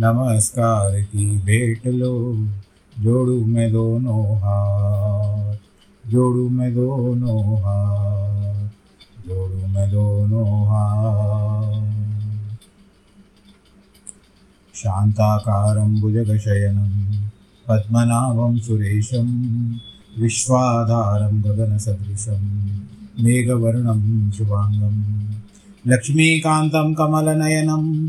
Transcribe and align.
नमस्कार 0.00 1.02
की 1.02 1.38
भेंट 1.38 1.86
लो, 1.86 2.34
जोड़ू 3.00 3.44
मैं 3.44 3.72
दोनों 3.72 4.36
हाथ, 4.36 5.56
जोड़ू 6.10 6.48
मैं 6.48 6.74
दोनों 6.74 7.58
हाथ, 7.58 8.68
जोड़ू 9.28 9.66
मैं 9.66 9.90
दोनों 9.90 10.64
हाथ। 10.64 11.82
शान्ताकारं 14.74 16.00
भुजगशयनं, 16.00 17.14
पद्मनाभं 17.68 18.58
सुरेशं, 18.58 19.72
विश्वाधारं 20.18 21.42
गगनसदृशं, 21.42 22.66
मेघवर्णं 23.24 24.30
शुभाङ्गं, 24.30 25.28
लक्ष्मीकान्तं 25.86 26.94
कमलनयनं 26.94 28.08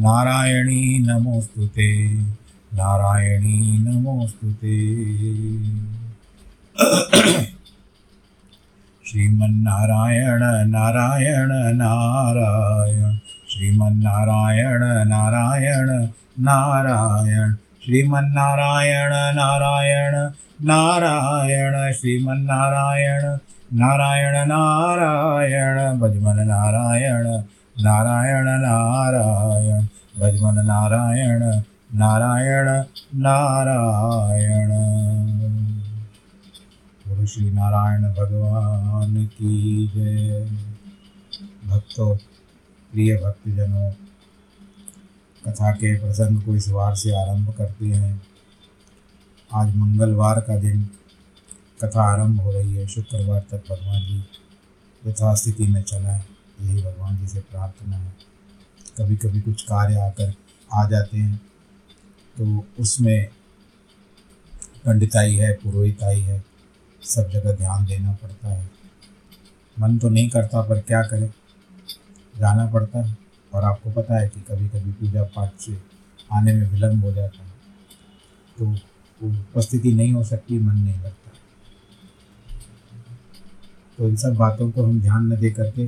नारायणी 0.00 0.98
नमोऽस्तु 0.98 1.66
ते। 1.66 2.08
नारायणी 2.74 3.78
नमोऽस्तु 3.78 4.52
ते। 4.52 5.04
श्रीमन्नारायण 9.06 10.68
नारायण 10.70 11.76
नारायण। 11.76 13.16
श्रीमन्नारायण 13.50 15.08
नारायण 15.08 16.06
नारायण। 16.38 17.54
श्रीमन्नारायण 17.84 19.10
नारायण 19.36 20.30
नारायण। 20.62 21.92
श्रीमन्नारायण 21.92 23.36
नारायण 23.72 24.48
नारायण। 24.48 25.98
भजमन 25.98 26.46
नारायण। 26.46 27.42
नारायण 27.80 28.44
नारायण। 28.44 29.84
भजमन 30.18 30.54
नारायण 30.54 31.42
नारायण 31.94 32.64
नारायण। 33.20 34.68
गुरु 37.08 37.26
श्री 37.26 37.50
नारायण 37.50 38.02
भगवान 38.02 39.26
की 39.26 39.86
जय। 39.94 40.50
भक्तों, 41.66 42.16
प्रिय 42.92 43.16
भक्तजनों, 43.16 43.90
कथा 45.46 45.72
के 45.72 46.00
प्रसंग 46.00 46.42
को 46.42 46.54
इस 46.54 46.68
वार 46.68 46.94
से 46.94 47.14
आरंभ 47.14 47.54
करते 47.58 47.86
हैं। 47.86 48.22
आज 49.54 49.76
मंगलवार 49.76 50.40
का 50.40 50.56
दिन 50.56 50.88
कथा 51.84 52.02
आरंभ 52.02 52.40
हो 52.40 52.52
रही 52.52 52.74
है। 52.74 52.86
शुक्रवार 52.86 53.40
तक 53.40 53.58
भगवान 53.58 54.00
जी 54.00 54.24
यथास्थिति 55.06 55.66
में 55.66 55.82
चला। 55.82 56.08
है 56.08 56.29
यही 56.60 56.82
भगवान 56.82 57.16
जी 57.16 57.26
से 57.26 57.40
प्रार्थना 57.42 57.96
है। 57.96 58.14
कभी 58.98 59.16
कभी 59.16 59.40
कुछ 59.40 59.62
कार्य 59.62 60.00
आकर 60.00 60.32
आ 60.70 60.88
जाते 60.88 61.18
हैं 61.18 61.36
तो 62.36 62.64
उसमें 62.80 63.28
पंडिताई 64.84 65.34
है, 65.34 65.52
पुरोहिताई 65.54 66.20
है, 66.20 66.42
सब 67.02 67.30
जगह 67.30 67.52
ध्यान 67.52 67.84
देना 67.86 68.12
पड़ता 68.12 68.48
है। 68.48 68.70
मन 69.76 69.98
तो 69.98 70.08
नहीं 70.08 70.28
करता, 70.30 70.62
पर 70.62 70.80
क्या 70.80 71.02
करें? 71.02 71.28
जाना 72.34 72.66
पड़ता 72.66 72.98
है, 72.98 73.16
और 73.52 73.64
आपको 73.64 73.90
पता 73.92 74.18
है 74.20 74.28
कि 74.28 74.40
कभी 74.40 74.68
कभी 74.68 74.92
पूजा 74.92 75.22
पाठ 75.26 75.60
से 75.60 75.76
आने 76.30 76.52
में 76.54 76.68
विलम्ब 76.70 77.04
हो 77.04 77.12
जाता 77.12 77.42
है 77.42 77.50
तो 78.58 78.70
उपस्थिति 79.20 79.92
नहीं 79.92 80.12
हो 80.12 80.24
सकती, 80.24 80.58
मन 80.58 80.74
नहीं 80.74 80.94
लगता। 80.94 81.30
तो 83.98 84.08
इन 84.08 84.16
सब 84.16 84.34
बातों 84.34 84.70
को 84.70 84.84
हम 84.84 85.00
ध्यान 85.00 85.26
न 85.26 85.36
दे 85.36 85.50
करके 85.50 85.86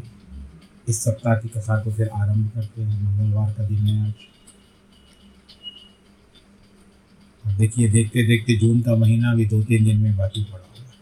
इस 0.88 1.04
सप्ताह 1.04 1.34
की 1.34 1.48
कथा 1.48 1.82
को 1.82 1.93
फिर 1.93 2.09
आरंभ 2.09 2.50
करते 2.54 2.82
हैं। 2.82 3.03
मंगलवार 3.03 3.53
का 3.53 3.65
दिन 3.65 3.78
है 3.78 4.09
आज। 4.09 4.12
देखिए 7.59 7.88
देखते 7.88 8.26
देखते 8.26 8.56
जून 8.56 8.81
का 8.81 8.97
महीना 8.97 9.34
भी 9.34 9.47
दो 9.47 9.62
तीन 9.62 9.84
दिन 9.84 10.00
में 10.00 10.16
बाकी 10.16 10.44
पड़ा 10.44 10.65
होगा। 10.65 10.93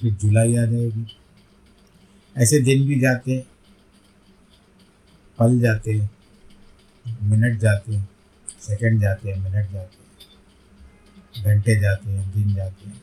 फिर 0.00 0.14
जुलाई 0.14 0.56
आ 0.56 0.64
जाएगी। 0.64 1.16
ऐसे 2.36 2.60
दिन 2.60 2.86
भी 2.86 3.00
जाते 3.00 3.46
पल 5.38 5.60
जाते 5.60 6.08
मिनट 7.22 7.58
जाते 7.58 8.02
सेकंड 8.60 9.00
जाते 9.00 9.30
हैं, 9.30 9.38
मिनट 9.38 9.70
जाते 9.70 9.96
हैं। 9.96 9.98
घंटे 11.44 11.80
जाते 11.80 12.10
हैं, 12.10 12.30
दिन 12.30 12.54
जाते 12.54 12.88
हैं। 12.88 13.02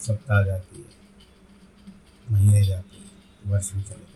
सप्ताह 0.00 0.42
जाती 0.42 0.78
है। 0.78 0.84
महीने 2.32 2.66
जाते 2.66 2.96
हैं। 2.96 2.99
वर्ष 3.46 3.70
चले 3.70 3.80
जाते। 3.80 4.08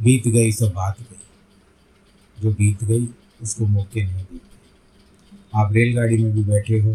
बीत 0.00 0.28
गई 0.28 0.52
सो 0.52 0.68
बात 0.68 1.00
गई। 1.00 1.18
जो 2.38 2.50
बीत 2.50 2.84
गई, 2.84 3.08
उसको 3.42 3.66
मौके 3.66 4.04
नहीं 4.04 4.24
देते 4.24 4.52
आप 5.54 5.72
रेलगाड़ी 5.72 6.22
में 6.24 6.32
भी 6.32 6.44
बैठे 6.44 6.78
हो 6.78 6.94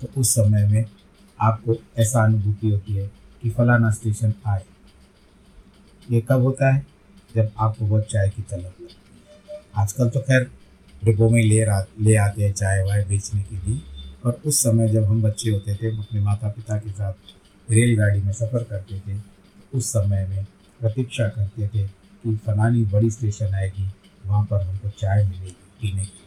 तो 0.00 0.20
उस 0.20 0.30
समय 0.30 0.66
में 0.66 0.84
आपको 1.40 1.74
ऐसा 1.98 2.24
अनुभूति 2.24 2.70
होती 2.70 2.92
है 2.92 3.06
कि 3.42 3.50
फलाना 3.50 3.90
स्टेशन 3.90 4.34
आए। 4.46 4.64
ये 6.10 6.20
कब 6.20 6.40
होता 6.40 6.72
है? 6.74 6.86
जब 7.34 7.50
आपको 7.58 7.86
बहुत 7.86 8.04
चाय 8.04 8.28
की 8.28 8.42
तलब 8.42 8.60
लगती 8.60 8.84
है। 8.84 9.60
आजकल 9.76 10.08
तो 10.08 10.20
खैर, 10.20 10.50
डिब्बों 11.04 11.30
में 11.30 11.42
ले 11.42 11.64
ले 12.00 12.16
आते 12.16 12.44
हैं 12.44 12.52
चाय 12.52 12.82
वाय 12.82 13.04
बेचने 13.04 13.42
के 13.42 13.56
लिए। 13.56 13.80
और 14.24 14.40
उस 14.46 14.62
समय 14.62 14.88
जब 14.88 15.04
हम 15.04 15.22
बच्चे 15.22 15.50
होते 15.50 15.74
थे 15.74 15.98
अपने 15.98 16.20
माता 16.20 16.48
पिता 16.48 16.78
के 16.78 16.90
साथ 16.90 17.12
रेलगाड़ी 17.68 18.20
में 18.22 18.32
सफ़र 18.32 18.64
करते 18.64 19.00
थे, 19.00 19.18
उस 19.74 19.88
समय 19.88 20.26
में 20.26 20.44
प्रतीक्षा 20.80 21.28
करते 21.28 21.68
थे 21.68 21.86
कि 21.86 22.36
फलानी 22.36 22.82
बड़ी 22.84 23.10
स्टेशन 23.10 23.54
आएगी, 23.54 23.88
वहाँ 24.26 24.44
पर 24.44 24.62
हमको 24.62 24.88
चाय 24.90 25.24
मिलेगी 25.24 25.50
पीने 25.80 26.04
की 26.04 26.22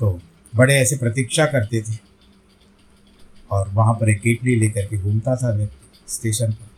तो 0.00 0.20
बड़े 0.52 0.74
ऐसे 0.74 0.96
प्रतीक्षा 0.96 1.46
करते 1.46 1.80
थे 1.82 1.96
और 3.50 3.68
वहाँ 3.68 3.94
पर 3.94 4.10
एक 4.10 4.20
केटली 4.20 4.54
लेकर 4.56 4.86
के 4.86 4.96
घूमता 4.98 5.36
था 5.36 5.50
व्यक्ति 5.50 6.12
स्टेशन 6.12 6.52
पर। 6.52 6.70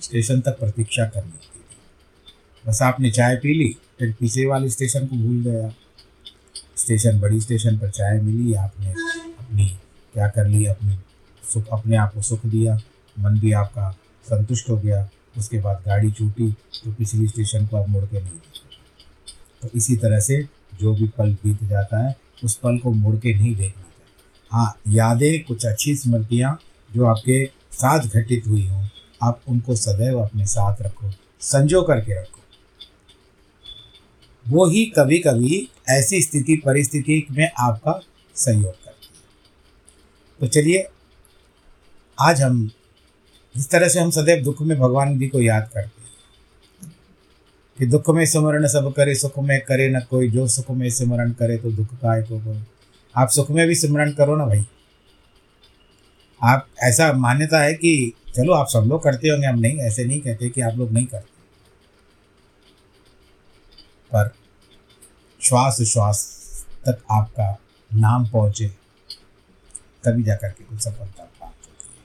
स्टेशन 0.00 0.40
तक 0.40 0.58
प्रतीक्षा 0.58 1.04
करनी 1.04 1.30
होती 1.30 1.60
थी। 1.60 1.76
बस 2.64 2.82
आपने 2.82 3.10
चाय 3.10 3.36
पी 3.36 3.54
ली, 3.54 3.68
फिर 3.98 4.12
पीछे 4.20 4.46
वाले 4.46 4.68
स्टेशन 4.70 5.06
को 5.06 5.16
भूल 5.16 5.42
गया। 5.44 5.68
स्टेशन, 6.76 7.20
बड़ी 7.20 7.40
स्टेशन 7.40 7.78
पर 7.78 7.90
चाय 7.90 8.20
मिली, 8.20 8.54
आपने 8.54 8.90
अपनी 8.90 9.66
क्या 10.14 10.28
कर 10.28 10.46
लिया 10.46 10.72
अपने? 10.72 10.96
सुख, 11.42 11.66
अपने 11.68 11.96
आप 11.96 12.14
को 12.14 12.22
सुख 12.22 12.46
दिया, 12.46 12.78
मन 13.16 13.38
भी 13.40 13.52
आपका 13.52 13.90
संतुष्ट 14.24 14.68
हो 14.70 14.76
गया, 14.76 15.08
उसके 15.38 15.58
बाद 15.60 15.82
गाड़ी 15.86 16.10
छूटी 16.10 16.50
तो 16.84 16.92
पिछली 16.92 17.26
स्टेशन 17.28 17.66
को 17.66 17.76
आप 17.76 17.88
मुड़ 17.88 18.04
के 18.04 18.20
नहीं 18.20 18.30
देखते 18.30 18.58
तो 19.62 19.68
इसी 19.74 19.96
तरह 19.96 20.20
से 20.20 20.42
जो 20.80 20.94
भी 20.94 21.06
पल 21.08 21.32
बीत 21.34 21.62
जाता 21.64 22.06
है, 22.06 22.16
उस 22.44 22.54
पल 22.54 22.78
को 22.78 22.90
मुड़ 22.90 23.16
के 23.16 23.34
नहीं 23.34 23.54
देखना 23.54 23.82
चाहिए। 23.82 24.48
हाँ 24.50 24.74
यादें, 24.88 25.44
कुछ 25.44 25.66
अच्छी 25.66 25.94
स्मृतियाँ 25.96 26.58
जो 26.90 27.04
आपके 27.06 27.44
साथ 27.72 28.06
घटित 28.08 28.46
हुई 28.46 28.66
हों, 28.66 28.84
आप 29.22 29.40
उनको 29.48 29.76
सदैव 29.76 30.18
अपने 30.20 30.46
साथ 30.46 30.82
रखो, 30.82 31.10
संजो 31.40 31.82
करके 31.82 32.20
रखो। 32.20 32.38
वो 34.46 34.66
ही 34.66 34.84
कभी 34.96 35.18
कभी 35.18 35.68
ऐसी 35.88 36.22
स्थिति, 36.22 36.56
परिस्थिति 36.56 37.26
में 37.30 37.50
आपका 37.58 38.00
सहयोग 38.36 38.74
तो 40.40 40.46
चलिए, 40.46 40.88
आज 42.20 42.42
हम 42.42 42.70
जिस 43.56 43.70
तरह 43.70 43.88
से 43.88 44.00
हम 44.00 44.10
सदैव 44.10 44.44
दुख 44.44 44.60
में 44.60 44.78
भगवान 44.78 45.18
जी 45.18 45.28
को 45.28 45.40
याद 45.40 45.70
करते 45.74 46.02
हैं 46.02 46.10
कि 47.78 47.86
दुख 47.86 48.10
में 48.10 48.26
स्मरण 48.26 48.66
सब 48.66 48.94
करे, 48.96 49.14
सुख 49.14 49.38
में 49.38 49.60
करे 49.60 49.90
न 49.90 50.00
कोई। 50.00 50.30
जो 50.30 50.48
सुख 50.48 50.70
में 50.70 50.90
स्मरण 50.90 51.32
करे 51.32 51.56
तो 51.56 51.72
दुख 51.72 51.86
का 51.86 52.22
को 52.22 52.40
कोई। 52.40 52.62
आप 53.16 53.28
सुख 53.28 53.50
में 53.50 53.68
भी 53.68 53.74
स्मरण 53.74 54.12
करो 54.12 54.36
ना 54.36 54.46
भाई। 54.46 54.66
आप 56.42 56.68
ऐसा 56.82 57.12
मान्यता 57.12 57.60
है 57.60 57.74
कि 57.74 58.12
चलो, 58.34 58.52
आप 58.52 58.68
सब 58.68 58.80
लोग 58.80 59.02
करते 59.02 59.28
होंगे, 59.28 59.46
हम 59.46 59.58
नहीं, 59.58 59.78
ऐसे 59.78 60.04
नहीं 60.04 60.20
कहते 60.20 60.48
कि 60.48 60.60
आप 60.60 60.74
लोग 60.74 60.92
नहीं 60.92 61.06
करते। 61.06 61.40
पर 64.14 64.34
श्वास 65.42 65.82
श्वास 65.82 66.40
तक 66.88 67.02
आपका 67.10 67.58
नाम 67.94 68.28
पहुँचे। 68.28 68.79
तभी 70.04 70.22
जा 70.22 70.34
करके 70.34 70.64
कुछ 70.64 70.78
सफलता 70.78 71.24
प्राप्त 71.24 71.66
होती 71.66 71.88
है। 71.88 72.00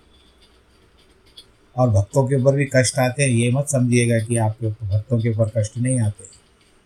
और 1.75 1.89
भक्तों 1.91 2.27
के 2.27 2.35
ऊपर 2.35 2.55
भी 2.55 2.65
कष्ट 2.75 2.99
आते 2.99 3.23
हैं, 3.23 3.29
ये 3.29 3.51
मत 3.51 3.69
समझिएगा 3.69 4.19
कि 4.19 4.37
आपके 4.39 4.69
भक्तों 4.87 5.19
के 5.19 5.29
ऊपर 5.29 5.51
कष्ट 5.57 5.77
नहीं 5.77 5.99
आते। 6.01 6.23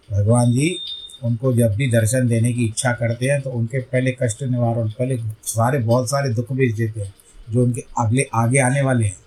भगवान 0.09 0.51
जी, 0.51 0.79
उनको 1.23 1.53
जब 1.53 1.75
भी 1.75 1.89
दर्शन 1.91 2.27
देने 2.27 2.51
की 2.53 2.65
इच्छा 2.65 2.91
करते 2.93 3.25
हैं 3.25 3.41
तो 3.41 3.49
उनके 3.51 3.79
पहले 3.81 4.15
कष्ट 4.21 4.43
निवारण, 4.43 4.89
पहले 4.89 5.17
सारे, 5.45 5.79
बहुत 5.79 6.09
सारे 6.09 6.29
दुख 6.33 6.51
भेज 6.53 6.75
देते 6.75 7.01
हैं, 7.01 7.13
जो 7.49 7.63
उनके 7.63 7.85
अगले 7.99 8.27
आगे 8.33 8.59
आने 8.59 8.81
वाले 8.81 9.05
हैं। 9.05 9.17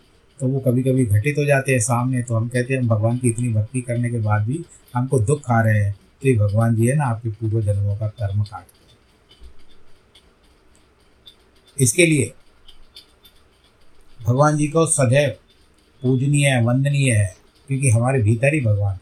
तो 0.40 0.49
वो 0.49 0.61
कभी 0.61 0.82
कभी 0.82 1.05
घटित 1.06 1.38
हो 1.38 1.44
जाते 1.44 1.73
हैं 1.73 1.81
सामने 1.81 2.23
तो 2.23 2.34
हम 2.34 2.49
कहते 2.49 2.75
हैं, 2.75 2.81
हम 2.81 2.88
भगवान 2.88 3.19
की 3.19 3.29
इतनी 3.31 3.52
भक्ति 3.52 3.81
करने 3.81 4.11
के 4.11 4.20
बाद 4.20 4.46
भी 4.46 4.64
हमको 4.94 5.19
दुख 5.20 5.50
आ 5.50 5.61
रहे 5.61 5.84
हैं। 5.84 5.93
तो 5.93 6.29
ये 6.29 6.34
भगवान 6.37 6.75
जी 6.76 6.87
है 6.87 6.96
ना, 6.96 7.05
आपके 7.05 7.29
पूर्व 7.31 7.61
जन्मों 7.62 7.96
का 7.96 8.08
कर्म 8.08 8.43
काट 8.43 8.64
इसके 11.82 12.06
लिए 12.06 12.32
भगवान 14.23 14.56
जी 14.56 14.69
को 14.69 14.87
सदैव 14.87 15.31
पूजनीय 16.02 16.46
है, 16.46 16.62
वंदनीय 16.64 17.12
है, 17.12 17.37
क्योंकि 17.69 17.90
हमारे 17.90 18.23
भीतर 18.23 18.55
ही 18.55 18.61
भगवान 18.61 18.94
है। 18.94 19.00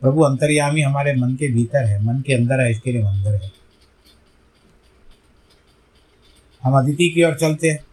प्रभु 0.00 0.20
अंतर्यामी 0.20 0.80
हमारे 0.80 1.14
मन 1.14 1.34
के 1.34 1.48
भीतर 1.48 1.84
है, 1.84 2.02
मन 2.04 2.20
के 2.20 2.34
अंदर 2.34 2.60
है, 2.60 2.70
इसके 2.70 2.92
लिए 2.92 3.02
मंदिर 3.02 3.34
है। 3.34 3.52
हम 6.62 6.78
अदिति 6.78 7.08
की 7.08 7.22
ओर 7.24 7.34
चलते 7.34 7.70
हैं। 7.70 7.84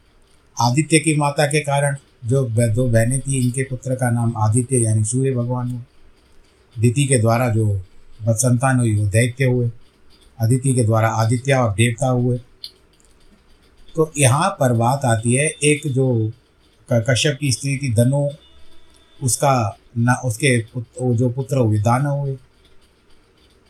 आदित्य 0.62 1.00
की 1.00 1.16
माता 1.16 1.46
के 1.46 1.60
कारण 1.60 1.98
जो 2.26 2.44
दो 2.68 2.88
बहनें 2.90 3.20
थी, 3.20 3.38
इनके 3.46 3.64
पुत्र 3.64 3.96
का 3.96 4.10
नाम 4.10 4.34
आदित्य, 4.38 4.78
यानी 4.78 5.04
सूर्य 5.04 5.32
भगवान 5.32 5.72
हुए। 5.72 5.82
दिति 6.80 7.06
के 7.06 7.18
द्वारा 7.18 7.50
जो 7.50 7.82
संतान 8.22 8.80
हुई, 8.80 8.96
वो 8.96 9.08
दैत्य 9.08 9.46
हुए। 9.46 9.70
अदिति 10.40 10.74
के 10.74 10.84
द्वारा 10.84 11.10
आदित्य 11.10 11.54
और 11.54 11.74
देवता 11.74 12.08
हुए। 12.08 12.40
तो 13.98 14.12
यहाँ 14.18 14.50
पर 14.60 14.74
बात 14.74 15.06
आती 15.06 15.34
है 15.36 15.46
एक 15.64 15.88
जो 15.88 16.08
कश्यप 16.90 17.38
की 17.40 17.52
स्त्री 17.52 17.78
थी 17.78 17.94
धनु 17.94 18.28
उसका 19.20 19.54
ना 19.98 20.14
उसके 20.26 20.58
पुत्र, 20.64 21.14
जो 21.14 21.30
पुत्र 21.30 21.58
हुए 21.58 21.80
दानव 21.80 22.20
हुए। 22.20 22.38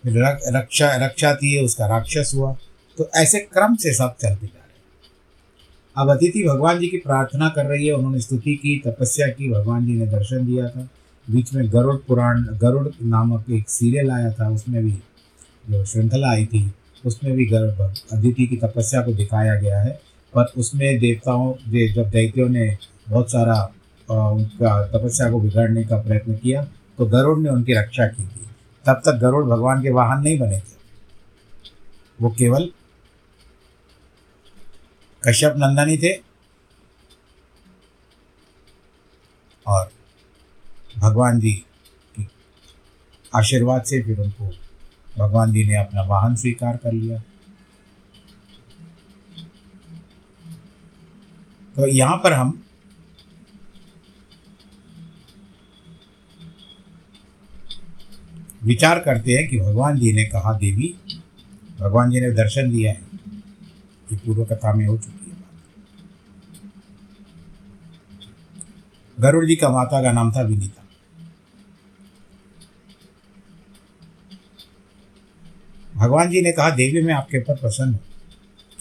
रक्षा 0.04 0.90
रक्षा 1.06 1.34
थी 1.36 1.66
उसका 1.66 1.88
राक्षस 1.88 2.32
हुआ। 2.36 2.52
तो 2.98 3.10
ऐसे 3.16 3.40
क्रम 3.40 3.76
से 3.76 3.94
सब 3.94 4.16
चलते 4.22 4.48
जा 4.48 4.58
रहे 4.58 4.76
अब 5.96 6.10
अतिथि 6.10 6.44
भगवान 6.44 6.80
जी 6.80 6.88
की 6.88 6.98
प्रार्थना 6.98 7.50
कर 7.50 7.66
रही 7.66 7.88
है 7.88 7.94
उन्होंने 7.94 8.20
स्तुति 8.22 8.56
की 8.56 8.78
तपस्या 8.88 9.28
की 9.28 9.50
भगवान 9.50 9.86
जी 9.86 9.94
ने 9.94 10.08
दर्शन 10.08 10.46
दिया 10.46 10.68
था। 10.70 10.88
बीच 11.28 11.54
में 11.54 11.72
गरुड़ 11.74 11.96
पुराण 11.98 12.44
गरुड़ 12.58 12.88
नामक 13.04 13.50
एक 13.52 13.70
सीरियल 13.70 14.12
आया 14.12 14.32
था 14.32 14.50
उसमें 14.50 14.84
भी 14.84 14.92
जो 15.70 15.84
श्रृंखला 15.86 16.32
आई 16.32 16.46
थी 16.46 16.72
उसमें 17.06 17.34
भी 17.34 17.46
गरुड़ 17.46 17.90
अदिति 18.18 18.48
की 18.48 18.58
तपस्या 18.58 19.02
को 19.02 19.14
दिखाया 19.14 19.56
गया 19.56 19.80
है। 19.82 20.00
पर 20.34 20.52
उसमें 20.58 21.00
देवताओं 21.00 21.54
जब 21.88 22.10
दैत्यों 22.10 22.48
ने 22.50 22.66
बहुत 23.10 23.32
सारा 23.32 23.62
उनका 24.10 24.72
तपस्या 24.88 25.30
को 25.32 25.40
बिगाड़ने 25.40 25.84
का 25.84 25.98
प्रयत्न 26.02 26.36
किया 26.36 26.64
तो 26.98 27.06
गरुड़ 27.08 27.38
ने 27.40 27.50
उनकी 27.50 27.74
रक्षा 27.74 28.08
की 28.08 28.24
थी। 28.24 28.46
तब 28.86 29.02
तक 29.06 29.20
गरुड़ 29.22 29.46
भगवान 29.46 29.82
के 29.82 29.92
वाहन 29.92 30.22
नहीं 30.24 30.38
बने 30.40 30.60
थे। 30.60 30.76
वो 32.20 32.30
केवल 32.30 32.70
कश्यप 35.24 35.54
नंदनी 35.58 35.98
थे 35.98 36.14
और 39.66 39.90
भगवान 40.98 41.40
जी 41.40 41.52
की 42.16 42.28
आशीर्वाद 43.34 43.84
से 43.84 44.02
फिर 44.04 44.20
उनको 44.20 44.50
भगवान 45.18 45.52
जी 45.54 45.64
ने 45.64 45.76
अपना 45.76 46.04
वाहन 46.04 46.36
स्वीकार 46.36 46.78
कर 46.78 46.92
लिया। 46.94 47.22
तो 51.78 51.88
यहाँ 51.88 52.18
पर 52.18 52.34
हम 52.34 52.52
विचार 58.64 59.00
करते 59.00 59.34
हैं 59.34 59.48
कि 59.50 59.60
भगवान 59.60 60.00
जी 60.00 60.12
ने 60.14 60.24
कहा, 60.26 60.54
देवी, 60.54 60.94
भगवान 61.80 62.10
जी 62.12 62.22
ने 62.22 62.32
दर्शन 62.34 62.72
दिया 62.72 62.92
है 62.92 63.02
ये 64.08 64.18
पूर्व 64.18 64.44
कथा 64.46 64.74
में 64.74 64.86
हो 64.88 64.98
चुकी 64.98 65.30
है 65.30 65.38
गरुड़ 69.18 69.46
जी 69.46 69.56
का 69.56 69.70
माता 69.70 70.02
का 70.04 70.12
नाम 70.12 70.32
था 70.32 70.42
विनीता। 70.42 70.84
भगवान 75.96 76.30
जी 76.30 76.42
ने 76.42 76.52
कहा, 76.52 76.70
देवी, 76.72 77.02
मैं 77.02 77.14
आपके 77.14 77.38
ऊपर 77.38 77.56
प्रसन्न 77.56 77.94
हूँ, 77.94 78.00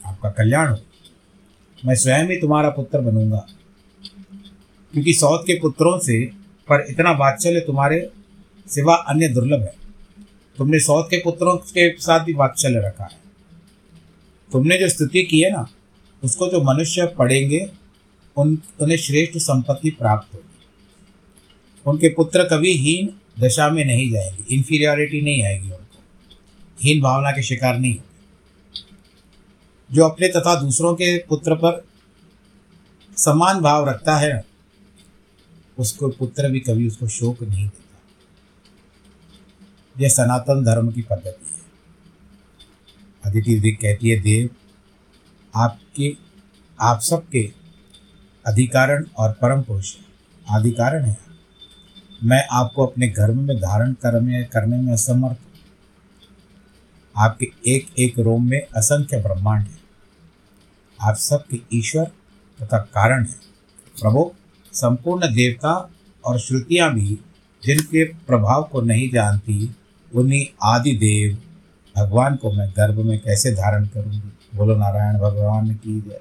आपका 0.06 0.30
कल्याण 0.32 0.70
हो। 0.70 0.76
मैं 1.86 1.94
स्वयं 1.94 2.28
ही 2.28 2.36
तुम्हारा 2.36 2.70
पुत्र 2.70 3.00
बनूँगा। 3.00 3.46
क्योंकि 4.92 5.14
सौत 5.14 5.44
के 5.46 5.60
पुत्रों 5.60 5.98
से 5.98 6.24
पर 6.68 6.86
इतना 6.88 7.10
वात्सल्य 7.10 7.60
तुम्हारे 7.60 8.10
सिवा 8.68 8.94
अन्य 8.94 9.28
दुर्लभ 9.28 9.60
है। 9.60 9.74
तुमने 10.58 10.80
सौत 10.80 11.06
के 11.10 11.16
पुत्रों 11.16 11.56
के 11.56 12.00
साथ 12.00 12.24
भी 12.24 12.32
वात्सल्य 12.32 12.78
रखा 12.78 13.04
है। 13.04 13.18
तुमने 14.52 14.78
जो 14.78 14.88
स्तुति 14.88 15.22
की 15.22 15.40
है 15.40 15.52
ना, 15.52 15.68
उसको 16.24 16.48
जो 16.48 16.62
मनुष्य 16.62 17.06
पढ़ेंगे, 17.06 17.70
उन, 18.36 18.58
उन्हें 18.80 18.98
श्रेष्ठ 18.98 19.38
संपत्ति 19.38 19.90
प्राप्त 19.90 20.34
होगी। 20.34 20.66
उनके 21.86 22.08
पुत्र 22.08 22.44
कभी 22.44 22.72
हीन 22.72 23.20
दशा 23.44 23.70
में 23.70 23.84
नहीं 23.84 24.10
जाएँगे 24.10 24.54
इन्फीरियोरिटी 24.54 25.20
नहीं 25.20 25.42
आएगी 25.42 25.70
उनको। 25.70 26.02
हीन 26.82 27.00
भावना 27.00 27.30
के 27.30 27.42
शिकार 27.42 27.78
नहीं 27.78 27.92
होंगे। 27.92 28.15
जो 29.92 30.08
अपने 30.08 30.28
तथा 30.28 30.60
दूसरों 30.60 30.94
के 30.94 31.18
पुत्र 31.18 31.54
पर 31.54 31.86
समान 33.16 33.60
भाव 33.60 33.88
रखता 33.88 34.16
है, 34.16 34.44
उसको 35.78 36.08
पुत्र 36.08 36.50
भी 36.50 36.60
कभी 36.60 36.86
उसको 36.86 37.08
शोक 37.08 37.42
नहीं 37.42 37.68
देता। 37.68 37.98
यह 40.00 40.08
सनातन 40.08 40.64
धर्म 40.64 40.92
की 40.92 41.02
पद्धति 41.02 41.54
है। 41.56 41.62
अदिति 43.24 43.60
दिक 43.60 43.80
कहती 43.80 44.08
है, 44.08 44.20
देव, 44.20 44.50
आपके, 45.54 46.16
आप 46.80 47.00
सबके 47.00 47.52
अधिकारण 48.46 49.04
और 49.16 49.32
परम 49.32 49.62
पुरुष 49.62 49.96
आधिकारण 50.50 51.04
है। 51.04 51.18
मैं 52.24 52.46
आपको 52.50 52.86
अपने 52.86 53.08
गर्भ 53.08 53.34
में 53.34 53.56
धारण 53.56 53.92
करने 53.92 54.44
करने 54.44 54.76
में 54.76 54.92
असमर्थ 54.92 55.36
आपके 57.16 57.50
एक 57.66 57.87
एक 57.99 58.18
रोम 58.18 58.50
में 58.50 58.61
असंख्य 58.76 59.23
ब्रह्मांड 59.23 59.66
है। 59.66 59.78
आप 61.00 61.16
सबके 61.16 61.61
ईश्वर 61.75 62.04
तथा 62.62 62.78
कारण 62.78 63.25
है। 63.25 63.35
प्रभु, 64.02 64.32
संपूर्ण 64.73 65.35
देवता 65.35 65.90
और 66.25 66.40
श्रुतियाँ 66.40 66.94
भी 66.94 67.18
जिनके 67.64 68.04
प्रभाव 68.04 68.68
को 68.73 68.80
नहीं 68.80 69.11
जानती, 69.11 69.76
उन्हीं 70.14 70.46
आदि 70.62 70.92
देव 70.92 71.38
भगवान 71.96 72.37
को 72.37 72.52
मैं 72.52 72.70
गर्भ 72.70 72.99
में 72.99 73.18
कैसे 73.20 73.50
धारण 73.50 73.87
करूँगी? 73.87 74.32
बोलो, 74.54 74.76
नारायण 74.76 75.14
भगवान 75.14 75.75
की 75.75 76.00
जय। 76.00 76.20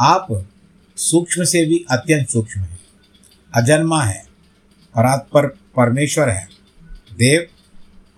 आप 0.00 0.46
सूक्ष्म 0.96 1.44
से 1.44 1.66
भी 1.66 1.84
अत्यंत 1.90 2.28
सूक्ष्म 2.28 2.60
हैं। 2.60 2.80
अजन्मा 3.54 4.02
है, 4.02 4.26
परात्पर 4.96 5.46
परमेश्वर 5.46 6.28
है। 6.28 6.48
देव 7.12 7.46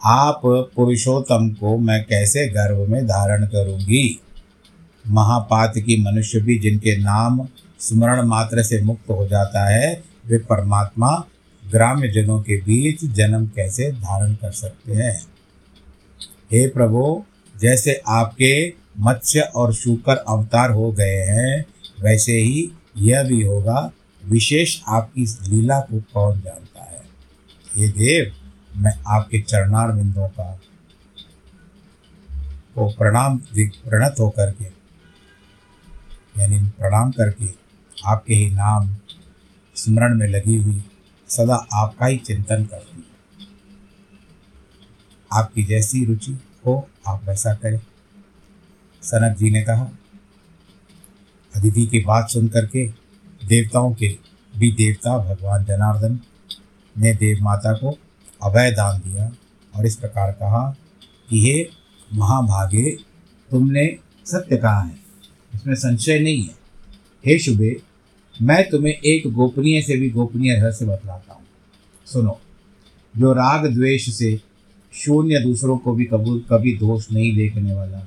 आप 0.05 0.41
पुरुषोत्तम 0.47 1.49
को 1.51 1.79
मैं 1.79 2.05
कैसे 2.05 2.47
गर्भ 2.47 2.89
में 2.89 3.07
धारण 3.07 3.47
करूँगी? 3.47 4.21
महापात 5.07 5.73
की 5.77 6.03
मनुष्य 6.03 6.41
भी 6.41 6.59
जिनके 6.59 6.97
नाम 6.97 7.49
स्मरण 7.81 8.23
मात्र 8.23 8.63
से 8.63 8.83
मुक्त 8.83 9.11
हो 9.11 9.29
जाता 9.29 9.69
है, 9.69 10.03
वे 10.27 10.39
परमात्मा 10.39 11.25
ग्राम्य 11.71 12.09
जनों 12.09 12.43
के 12.43 12.57
बीच 12.57 13.05
जन्म 13.05 13.47
कैसे 13.47 13.93
धारण 13.93 14.35
कर 14.35 14.51
सकते 14.51 14.93
हैं? 14.93 15.23
हे 16.53 16.69
प्रभु, 16.69 17.25
जैसे 17.61 18.03
आपके 18.09 18.75
मत्स्य 19.01 19.41
और 19.41 19.75
शुकर 19.75 20.17
अवतार 20.17 20.71
हो 20.71 20.93
गए 20.93 21.17
हैं, 21.17 21.65
वैसे 22.03 22.33
ही 22.33 22.71
यह 22.99 23.23
भी 23.23 23.43
होगा। 23.43 23.93
विशेष 24.25 24.81
आपकी 24.89 25.23
लीला 25.23 25.81
को 25.81 26.01
कौन 26.01 26.41
जानता 26.41 26.83
है? 26.83 27.03
हे 27.77 27.89
देव 27.89 28.33
मैं 28.77 28.93
आपके 29.07 29.41
चरणार 29.41 29.93
बिंदों 29.93 30.29
का 30.29 30.53
को 32.75 32.89
प्रणाम 32.89 33.39
प्रणत 33.39 34.21
होकर 34.21 34.51
के, 34.53 34.65
यानी 36.41 36.59
प्रणाम 36.71 37.11
करके 37.11 37.49
आपके 38.07 38.35
ही 38.35 38.51
नाम 38.51 38.95
स्मरण 39.77 40.19
में 40.19 40.27
लगी 40.29 40.57
हुई 40.57 40.83
सदा 41.29 41.55
आपका 41.75 42.07
ही 42.07 42.17
चिंतन 42.17 42.65
करती 42.65 42.97
हूँ। 42.97 43.05
आपकी 45.31 45.65
जैसी 45.65 46.05
रुचि 46.05 46.39
हो, 46.67 46.89
आप 47.09 47.25
वैसा 47.25 47.55
करें। 47.55 47.81
सनक 49.03 49.37
जी 49.37 49.51
ने 49.51 49.63
कहा, 49.63 49.89
अदिति 51.55 51.87
की 51.87 52.01
बात 52.05 52.31
सुन 52.31 52.49
करके 52.49 52.87
देवताओं 53.47 53.95
के 53.95 54.17
भी 54.55 54.73
देवता 54.73 55.19
भगवान 55.19 55.65
जनार्दन 55.65 56.19
ने 56.97 57.13
देव 57.15 57.43
माता 57.43 57.73
को 57.73 57.99
अभय 58.43 58.71
दान 58.71 58.99
दिया 59.01 59.33
और 59.77 59.87
इस 59.87 59.97
प्रकार 59.97 60.33
कहा 60.33 60.77
कि 61.31 61.41
हे 61.41 61.69
महाभागे, 62.19 62.91
तुमने 63.51 63.99
सत्य 64.27 64.57
कहा 64.57 64.81
है, 64.81 64.99
इसमें 65.55 65.75
संशय 65.75 66.19
नहीं 66.19 66.43
है। 66.43 66.55
हे 67.27 67.39
शुभे, 67.39 67.77
मैं 68.43 68.71
तुम्हें 68.71 68.93
एक 68.93 69.33
गोपनीय 69.33 69.83
से 69.83 69.97
भी 69.97 70.11
गोपनीय 70.11 70.55
रहस्य 70.55 70.87
बतलाता 70.87 71.35
हूँ। 71.35 71.43
सुनो, 72.07 72.41
जो 73.17 73.33
राग 73.33 73.67
द्वेष 73.67 74.11
से 74.11 74.41
शून्य 74.93 75.41
दूसरों 75.41 75.79
को 75.79 75.95
भी 75.95 76.05
कबूल, 76.05 76.45
कभी 76.51 76.77
दोष 76.77 77.13
नहीं 77.13 77.37
देखने 77.37 77.75
वाला, 77.75 77.99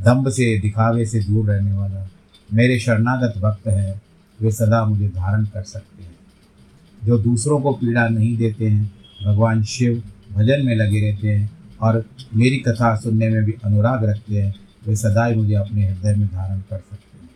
दम्भ 0.00 0.28
से, 0.28 0.58
दिखावे 0.58 1.06
से 1.06 1.20
दूर 1.20 1.50
रहने 1.50 1.72
वाला, 1.72 2.08
मेरे 2.52 2.78
शरणागत 2.78 3.38
भक्त 3.38 3.66
हैं, 3.66 4.02
वे 4.40 4.50
सदा 4.50 4.84
मुझे 4.84 5.08
धारण 5.08 5.44
कर 5.44 5.62
सकते 5.62 6.02
हैं। 6.02 6.16
जो 7.04 7.18
दूसरों 7.18 7.60
को 7.60 7.72
पीड़ा 7.72 8.08
नहीं 8.08 8.36
देते 8.36 8.68
हैं 8.68 9.03
भगवान 9.24 9.64
शिव 9.64 10.02
भजन 10.32 10.66
में 10.66 10.74
लगे 10.74 11.10
रहते 11.10 11.28
हैं 11.28 11.58
और 11.82 12.04
मेरी 12.34 12.56
कथा 12.56 12.96
सुनने 12.96 13.28
में 13.28 13.44
भी 13.44 13.54
अनुराग 13.64 14.04
रखते 14.04 14.42
हैं, 14.42 14.54
वे 14.86 14.96
सदा 14.96 15.24
ही 15.24 15.34
मुझे 15.34 15.54
अपने 15.54 15.86
हृदय 15.86 16.14
में 16.14 16.28
धारण 16.28 16.58
कर 16.58 16.78
सकते 16.78 17.18
हैं। 17.18 17.30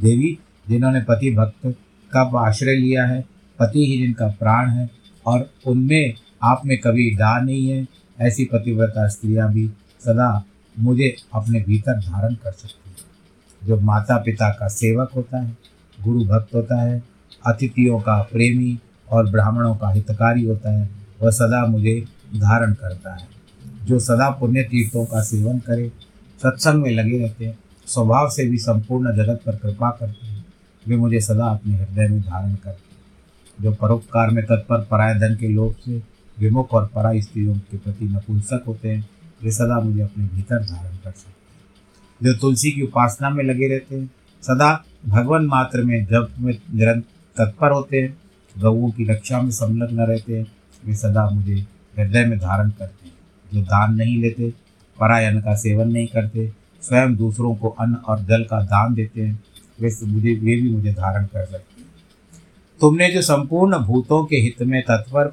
देवी, 0.00 0.38
जिन्होंने 0.68 1.00
पति 1.00 1.30
भक्त 1.30 1.76
का 2.12 2.20
आश्रय 2.20 2.76
लिया 2.76 3.06
है, 3.06 3.24
पति 3.58 3.86
ही 3.86 3.98
जिनका 3.98 4.28
प्राण 4.28 4.68
है, 4.68 4.90
और 5.26 5.50
उनमें 5.66 6.14
आप 6.42 6.62
में 6.66 6.78
कभी 6.78 7.10
डा 7.10 7.40
नहीं 7.40 7.68
है, 7.68 7.86
ऐसी 8.20 8.44
पतिव्रता 8.44 9.08
स्त्रियाँ 9.08 9.52
भी 9.52 9.68
सदा 10.00 10.44
मुझे 10.78 11.16
अपने 11.34 11.60
भीतर 11.60 11.92
धारण 11.92 12.34
कर 12.34 12.52
सकती 12.52 12.90
हैं। 12.90 13.68
जो 13.68 13.80
माता 13.80 14.16
पिता 14.16 14.50
का 14.50 14.68
सेवक 14.68 15.10
होता 15.16 15.38
है, 15.38 15.56
गुरु 16.04 16.24
भक्त 16.24 16.54
होता 16.54 16.82
है, 16.82 17.02
अतिथियों 17.46 18.00
का 18.00 18.22
प्रेमी 18.22 18.78
और 19.10 19.30
ब्राह्मणों 19.30 19.74
का 19.74 19.90
हितकारी 19.90 20.44
होता 20.44 20.72
है 20.72 20.97
वह 21.22 21.30
सदा 21.30 21.66
मुझे 21.66 22.04
धारण 22.36 22.72
करता 22.72 23.14
है। 23.14 23.28
जो 23.84 23.98
सदा 23.98 24.30
पुण्य 24.30 24.62
तीर्थों 24.62 25.04
का 25.04 25.22
सेवन 25.22 25.58
करे, 25.58 25.92
सत्संग 26.42 26.82
में 26.82 26.90
लगे 26.90 27.18
रहते 27.18 27.46
हैं 27.46 27.58
स्वभाव 27.86 28.30
से 28.30 28.44
भी 28.44 28.58
संपूर्ण 28.58 29.16
जगत 29.16 29.40
पर 29.46 29.56
कृपा 29.56 29.90
करते 29.90 30.26
हैं, 30.26 30.46
वे 30.88 30.96
मुझे 30.96 31.20
सदा 31.20 31.46
अपने 31.46 31.76
हृदय 31.76 32.08
में 32.08 32.20
धारण 32.20 32.54
करते 32.54 32.68
हैं। 32.68 32.88
जो 33.60 33.72
परोपकार 33.72 34.30
में 34.30 34.44
तत्पर 34.44 34.84
पराय 34.84 35.14
धन 35.14 35.36
के 35.36 35.48
लोभ 35.48 35.76
से 35.84 36.02
विमुख 36.38 36.72
और 36.72 36.86
पराय 36.86 37.22
स्त्रियों 37.22 37.58
के 37.58 37.76
प्रति 37.76 38.04
नपुंसक 38.04 38.62
होते 38.66 38.88
हैं, 38.88 39.08
वे 39.42 39.52
सदा 39.52 39.80
मुझे 39.80 40.02
अपने 40.02 40.24
भीतर 40.24 40.64
धारण 40.64 40.96
कर 40.96 41.10
सकते 41.10 41.30
हैं। 41.30 41.38
जो 42.22 42.40
तुलसी 42.40 42.70
की 42.70 42.82
उपासना 42.82 43.30
में 43.30 43.44
लगे 43.44 43.68
रहते 43.68 43.96
हैं, 43.96 44.10
सदा 44.42 44.84
भगवान 45.08 45.46
मात्र 45.46 45.82
में 45.82 46.06
जब 46.06 46.28
में 46.38 46.58
निरंतर 46.74 47.44
तत्पर 47.44 47.70
होते 47.70 48.02
हैं, 48.02 48.18
गऊ 48.58 48.90
की 48.90 49.04
रक्षा 49.04 49.42
में 49.42 49.50
संलग्न 49.50 50.00
रहते 50.00 50.38
हैं 50.38 50.46
वे 50.86 50.94
सदा 50.94 51.30
मुझे 51.30 51.54
हृदय 51.98 52.24
में 52.24 52.38
धारण 52.38 52.70
करते 52.70 53.06
हैं। 53.06 53.14
जो 53.54 53.62
दान 53.62 53.94
नहीं 53.94 54.22
लेते 54.22 54.50
पराय 55.00 55.24
अन्न 55.24 55.40
का 55.40 55.54
सेवन 55.54 55.88
नहीं 55.88 56.06
करते, 56.06 56.52
स्वयं 56.82 57.16
दूसरों 57.16 57.54
को 57.54 57.68
अन्न 57.68 57.94
और 57.94 58.20
जल 58.20 58.44
का 58.44 58.62
दान 58.62 58.94
देते 58.94 59.22
हैं, 59.22 59.44
वे 59.80 60.06
मुझे, 60.06 60.34
वे 60.34 60.56
भी 60.56 60.70
मुझे 60.70 60.92
धारण 60.92 61.24
कर 61.24 61.44
सकते 61.44 61.80
हैं। 61.80 61.88
तुमने 62.80 63.08
जो 63.08 63.22
संपूर्ण 63.22 63.78
भूतों 63.78 64.24
के 64.24 64.36
हित 64.36 64.62
में 64.62 64.82
तत्पर 64.82 65.24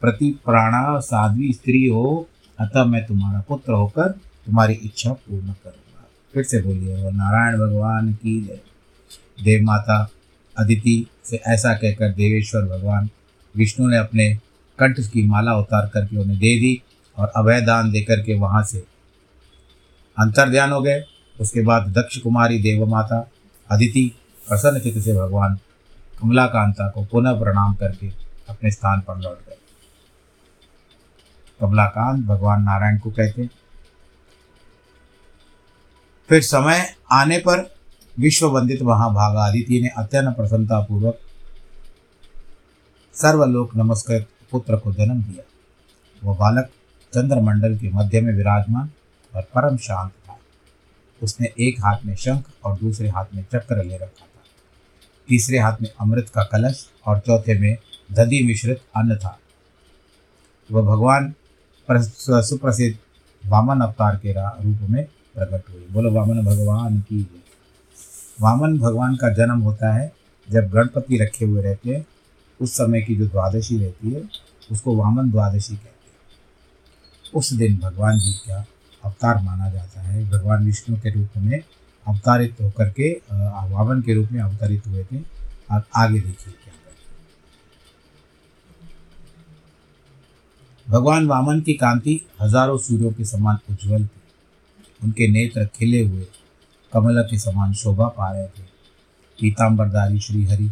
प्रति 0.00 0.38
प्राणा 0.44 1.00
साध्वी 1.00 1.52
स्त्री 1.52 1.86
हो, 1.86 2.28
अतः 2.60 2.84
मैं 2.84 3.06
तुम्हारा 3.06 3.44
पुत्र 3.48 3.72
होकर 3.72 4.08
तुम्हारी 4.46 4.74
इच्छा 4.74 5.12
पूर्ण 5.12 5.46
करूँगा। 5.46 6.08
फिर 6.34 6.44
से 6.44 6.62
बोलिए 6.62 7.04
और 7.04 7.12
नारायण 7.12 7.58
भगवान 7.58 8.12
की 8.12 8.40
देव 9.44 9.64
माता 9.64 10.10
अदिति 10.58 11.06
से 11.24 11.36
ऐसा 11.36 11.74
कहकर 11.74 12.12
देवेश्वर 12.12 12.62
भगवान, 12.62 13.08
विष्णु 13.56 13.88
ने 13.88 13.96
अपने 13.96 14.38
कंठ 14.78 15.00
की 15.12 15.26
माला 15.26 15.56
उतार 15.58 15.90
करके 15.94 16.18
उन्हें 16.18 16.38
दे 16.38 16.58
दी 16.60 16.80
और 17.18 17.32
अभय 17.36 17.60
दान 17.60 17.90
दे 17.90 18.00
करके 18.00 18.34
वहाँ 18.34 18.62
से 18.62 18.78
अंतर 20.16 20.48
ध्यान 20.50 20.72
हो 20.72 20.80
गए। 20.82 21.02
उसके 21.40 21.62
बाद 21.62 21.88
दक्ष 21.88 22.18
कुमारी 22.18 22.58
देव 22.62 22.86
माता 22.86 23.18
अदिति, 23.70 24.12
प्रसन्न 24.48 24.80
चित्त 24.80 24.98
से 24.98 25.12
भगवान 25.12 25.58
कमलाकांता 26.20 26.88
को 26.88 27.04
पुनः 27.04 27.38
प्रणाम 27.40 27.74
करके 27.74 28.08
अपने 28.48 28.70
स्थान 28.70 29.00
पर 29.00 29.18
लौट 29.18 29.38
गए। 29.48 29.56
कमलाकांत 31.60 32.24
भगवान 32.26 32.62
नारायण 32.62 32.98
को 32.98 33.10
कहते 33.10 33.48
फिर 36.28 36.42
समय 36.42 36.84
आने 37.12 37.38
पर 37.38 37.70
विश्व 38.16 38.46
वंदित 38.46 38.82
महाभागा 38.82 39.44
आदित्य 39.44 39.80
ने 39.80 39.88
अत्यंत 39.98 40.36
प्रसन्नता 40.36 40.80
पूर्वक 40.80 41.18
सर्वलोक 43.14 43.76
नमस्कृत 43.76 44.28
पुत्र 44.50 44.76
को 44.76 44.92
जन्म 44.92 45.22
दिया। 45.22 45.44
वह 46.24 46.36
बालक 46.36 46.70
चंद्रमंडल 47.12 47.76
के 47.78 47.90
मध्य 47.90 48.20
में 48.20 48.32
विराजमान 48.34 48.90
और 49.34 49.42
परम 49.54 49.76
शांत 49.76 50.10
था। 50.10 50.38
उसने 51.22 51.52
एक 51.60 51.80
हाथ 51.80 52.04
में 52.06 52.14
शंख 52.16 52.44
और 52.64 52.78
दूसरे 52.78 53.08
हाथ 53.08 53.24
में 53.34 53.44
चक्र 53.52 53.84
ले 53.84 53.94
रखा 53.94 54.26
था। 54.26 54.42
तीसरे 55.28 55.58
हाथ 55.58 55.82
में 55.82 55.88
अमृत 56.00 56.28
का 56.28 56.42
कलश 56.42 56.86
और 57.06 57.18
चौथे 57.18 57.58
में 57.58 57.76
दधि 58.12 58.42
मिश्रित 58.42 58.80
अन्न 58.96 59.16
था। 59.16 59.38
वह 60.72 60.82
भगवान 60.82 61.34
सुप्रसिद्ध 61.90 62.98
वामन 63.50 63.80
अवतार 63.80 64.16
के 64.16 64.32
रूप 64.32 64.90
में 64.90 65.04
प्रकट 65.34 65.70
हुई। 65.70 65.86
बोलो, 65.90 66.10
वामन 66.12 66.44
भगवान 66.44 67.00
की 67.00 67.42
वामन 68.40 68.78
भगवान 68.78 69.16
का 69.16 69.28
जन्म 69.30 69.60
होता 69.60 69.92
है 69.92 70.12
जब 70.48 70.68
गणपति 70.70 71.18
रखे 71.18 71.44
हुए 71.44 71.62
रहते 71.62 71.90
हैं 71.90 72.06
उस 72.60 72.72
समय 72.72 73.02
की 73.02 73.16
जो 73.16 73.26
द्वादशी 73.26 73.78
रहती 73.78 74.10
है, 74.10 74.22
उसको 74.70 74.96
वामन 74.96 75.30
द्वादशी 75.30 75.74
कहते 75.74 75.88
हैं। 75.88 77.32
उस 77.32 77.52
दिन 77.52 77.76
भगवान 77.78 78.18
जी 78.18 78.32
का 78.40 78.64
अवतार 79.04 79.42
माना 79.42 79.70
जाता 79.70 80.00
है। 80.02 80.24
भगवान 80.30 80.64
विष्णु 80.66 80.96
के 80.96 81.10
रूप 81.10 81.36
में 81.38 81.58
अवतारित 82.06 82.60
होकर 82.60 82.88
के 82.90 83.12
वामन 83.70 84.02
के 84.02 84.14
रूप 84.14 84.32
में 84.32 84.40
अवतरित 84.42 84.86
हुए 84.86 85.04
थे। 85.04 85.18
और 85.72 85.82
आगे 85.96 86.20
देखिए 86.20 86.52
क्या 86.54 86.72
भगवान 90.86 91.26
वामन 91.26 91.60
की 91.60 91.72
कांति 91.74 92.20
हज़ारों 92.40 92.76
सूर्यों 92.78 93.12
के 93.12 93.24
समान 93.24 93.58
उज्जवल 93.70 94.04
थी। 94.04 94.20
उनके 95.00 95.28
नेत्र 95.28 95.64
खिले 95.74 96.02
हुए 96.02 96.26
कमल 96.92 97.22
के 97.30 97.38
समान 97.38 97.72
शोभा 97.74 98.06
पा 98.08 98.30
रहे 98.32 98.46
थे। 98.48 98.62
पीताम्बरदारी 99.38 100.20
श्रीहरि 100.20 100.70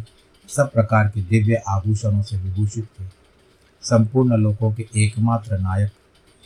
सब 0.49 0.71
प्रकार 0.71 1.07
के 1.07 1.21
दिव्य 1.21 1.61
आभूषणों 1.67 2.21
से 2.23 2.37
विभूषित 2.37 2.85
थे। 2.99 3.05
संपूर्ण 3.83 4.37
लोकों 4.37 4.71
के 4.73 4.87
एकमात्र 4.97 5.57
नायक 5.57 5.91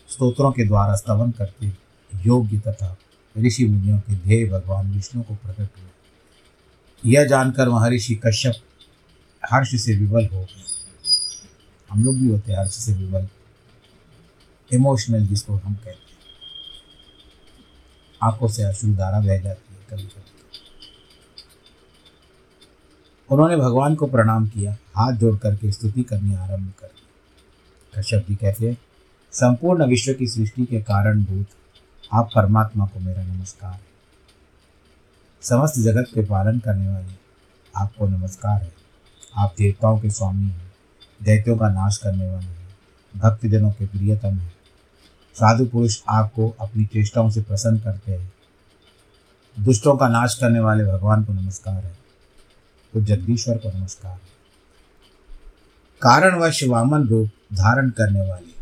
स्तोत्रों 0.10 0.52
के 0.52 0.66
द्वारा 0.66 0.96
स्तवन 0.96 1.32
करते 1.32 1.68
योग्य 2.14 2.60
तथा 2.60 2.98
ऋषि 3.38 3.66
मुनियों 3.66 4.00
के 4.00 4.16
ध्येय 4.16 4.46
भगवान 4.50 4.92
विष्णु 4.92 5.24
को 5.24 5.36
प्रकट 5.36 5.78
हुए। 5.78 7.12
यह 7.12 7.26
जानकर 7.26 7.70
महर्षि 7.70 8.16
कश्यप 8.16 8.56
हर्ष 9.44 9.76
से 9.76 9.96
विवल 9.96 10.26
हो 10.26 10.40
गए। 10.40 10.64
हम 11.92 12.04
लोग 12.04 12.16
भी 12.16 12.28
होते 12.28 12.54
हर्ष 12.54 12.72
से 12.72 12.94
विवल 12.94 13.28
इमोशनल 14.72 15.28
जिसको 15.28 15.56
हम 15.56 15.74
कहते 15.74 15.90
हैं। 15.90 16.18
आँखों 18.24 18.48
से 18.48 18.64
अश्रुधारा 18.64 19.20
बह 19.20 19.38
जाती 19.38 19.74
है 19.74 19.86
कभी 19.90 20.04
कभी 20.04 20.39
उन्होंने 23.32 23.58
भगवान 23.58 23.96
को 23.96 24.08
प्रणाम 24.08 24.48
किया, 24.48 24.78
हाथ 24.96 25.14
जोड़ 25.14 25.38
करके 25.38 25.72
स्तुति 25.72 26.04
करनी 26.04 26.36
आरंभ 26.36 26.74
कर 26.80 26.88
दी 26.88 28.02
कश्यप 28.02 28.26
जी 28.30 28.36
कहते 28.36 28.70
हैं, 28.70 28.78
संपूर्ण 29.32 29.86
विश्व 29.86 30.14
की 30.14 30.28
सृष्टि 30.28 30.66
के 30.66 30.82
कारणभूत 30.82 31.46
आप 32.14 32.30
परमात्मा 32.36 32.86
को 32.86 33.00
मेरा 33.00 33.24
नमस्कार 33.24 33.74
है। 33.74 33.90
समस्त 35.42 35.80
जगत 35.80 36.06
के 36.14 36.26
पालन 36.26 36.60
करने 36.60 36.90
वाले 36.90 37.14
आपको 37.76 38.08
नमस्कार 38.08 38.62
है। 38.62 38.74
आप 39.38 39.56
देवताओं 39.58 40.00
के 40.00 40.10
स्वामी 40.10 40.46
हैं, 40.46 40.72
दैत्यों 41.24 41.58
का 41.58 41.70
नाश 41.70 41.98
करने 41.98 42.30
वाले 42.30 42.46
हैं, 42.46 42.70
भक्तजनों 43.18 43.72
के 43.72 43.88
प्रियतम 43.88 44.36
हैं। 44.36 44.54
साधु 45.34 45.66
पुरुष 45.66 46.02
आपको 46.10 46.50
अपनी 46.50 46.86
चेष्टाओं 46.86 47.30
से 47.30 47.42
प्रसन्न 47.42 47.80
करते 47.80 48.12
हैं। 48.12 48.34
दुष्टों 49.60 49.98
का 49.98 50.08
नाश 50.08 50.36
करने 50.36 50.60
वाले 50.60 50.86
भगवान 50.86 51.24
को 51.24 51.34
नमस्कार 51.34 51.84
है। 51.86 51.99
तो 52.94 53.02
जगदीश्वर 53.02 53.58
को 53.58 53.78
नमस्कार। 53.78 54.12
है 54.12 54.30
कारणवश 56.02 56.64
वामन 56.64 57.08
रूप 57.08 57.30
धारण 57.54 57.90
करने 57.90 58.22
वाले 58.30 58.54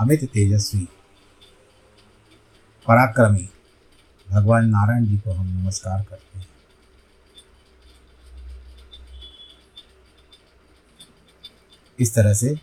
अमित 0.00 0.24
तेजस्वी, 0.24 0.88
पराक्रमी 2.88 3.48
भगवान 4.30 4.68
नारायण 4.68 5.06
जी 5.06 5.18
को 5.18 5.32
हम 5.32 5.46
नमस्कार 5.46 6.04
करते 6.10 6.38
हैं। 6.38 6.48
इस 12.00 12.14
तरह 12.14 12.34
से 12.34 12.54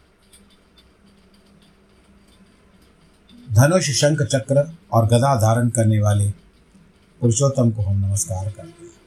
धनुष, 3.52 3.90
शंख, 3.90 4.22
चक्र 4.22 4.78
और 4.92 5.06
गदा 5.06 5.36
धारण 5.36 5.70
करने 5.70 6.00
वाले 6.00 6.32
पुरुषोत्तम 7.22 7.72
को 7.72 7.82
हम 7.82 8.06
नमस्कार 8.06 8.52
करते 8.52 8.84
हैं। 8.84 8.99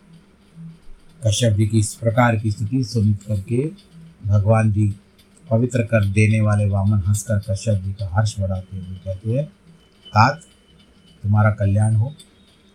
कश्यप 1.27 1.53
जी 1.53 1.67
की 1.67 1.79
इस 1.79 1.95
प्रकार 1.95 2.37
की 2.37 2.51
स्थिति 2.51 2.85
सुन 2.85 3.13
करके 3.13 3.71
भगवान 4.27 4.73
जी 4.73 4.95
पवित्र 5.51 5.83
कर 5.83 6.05
देने 6.05 6.41
वाले 6.41 6.67
वामन 6.67 6.99
हंसकर 6.99 7.39
कश्यप 7.39 7.83
जी 7.83 7.93
का 7.93 8.11
हर्ष 8.13 8.41
बढ़ाते 8.41 8.77
हुए 8.77 8.97
कहते 8.97 9.33
हैं, 9.33 9.47
तात, 10.07 10.41
तुम्हारा 11.23 11.51
कल्याण 11.51 11.95
हो। 11.95 12.15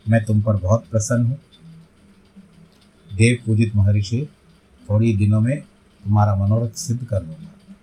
मैं 0.09 0.25
तुम 0.25 0.41
पर 0.41 0.55
बहुत 0.55 0.85
प्रसन्न 0.91 1.25
हूँ। 1.25 1.37
देव 3.15 3.37
पूजित 3.45 3.75
महर्षि, 3.75 4.27
थोड़ी 4.89 5.17
दिनों 5.17 5.41
में 5.41 5.61
तुम्हारा 6.05 6.35
मनोरथ 6.35 6.69
सिद्ध 6.69 7.05
कर 7.05 7.21
लूँगा। 7.21 7.75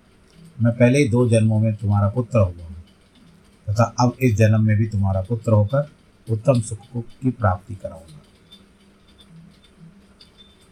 मैं 0.62 0.73
पहले 0.73 0.99
ही 0.99 1.09
दो 1.09 1.28
जन्मों 1.28 1.61
में 1.61 1.76
तुम्हारा 1.76 2.09
पुत्र 2.09 2.38
हुआ 2.38 2.64
हूँ। 2.64 2.76
तथा 3.71 3.94
अब 4.00 4.16
इस 4.21 4.35
जन्म 4.35 4.62
में 4.62 4.76
भी 4.76 4.87
तुम्हारा 4.87 5.23
पुत्र 5.23 5.52
होकर 5.52 5.90
उत्तम 6.30 6.61
सुख 6.61 6.78
की 6.97 7.30
प्राप्ति 7.30 7.75
कराऊँगा। 7.75 8.21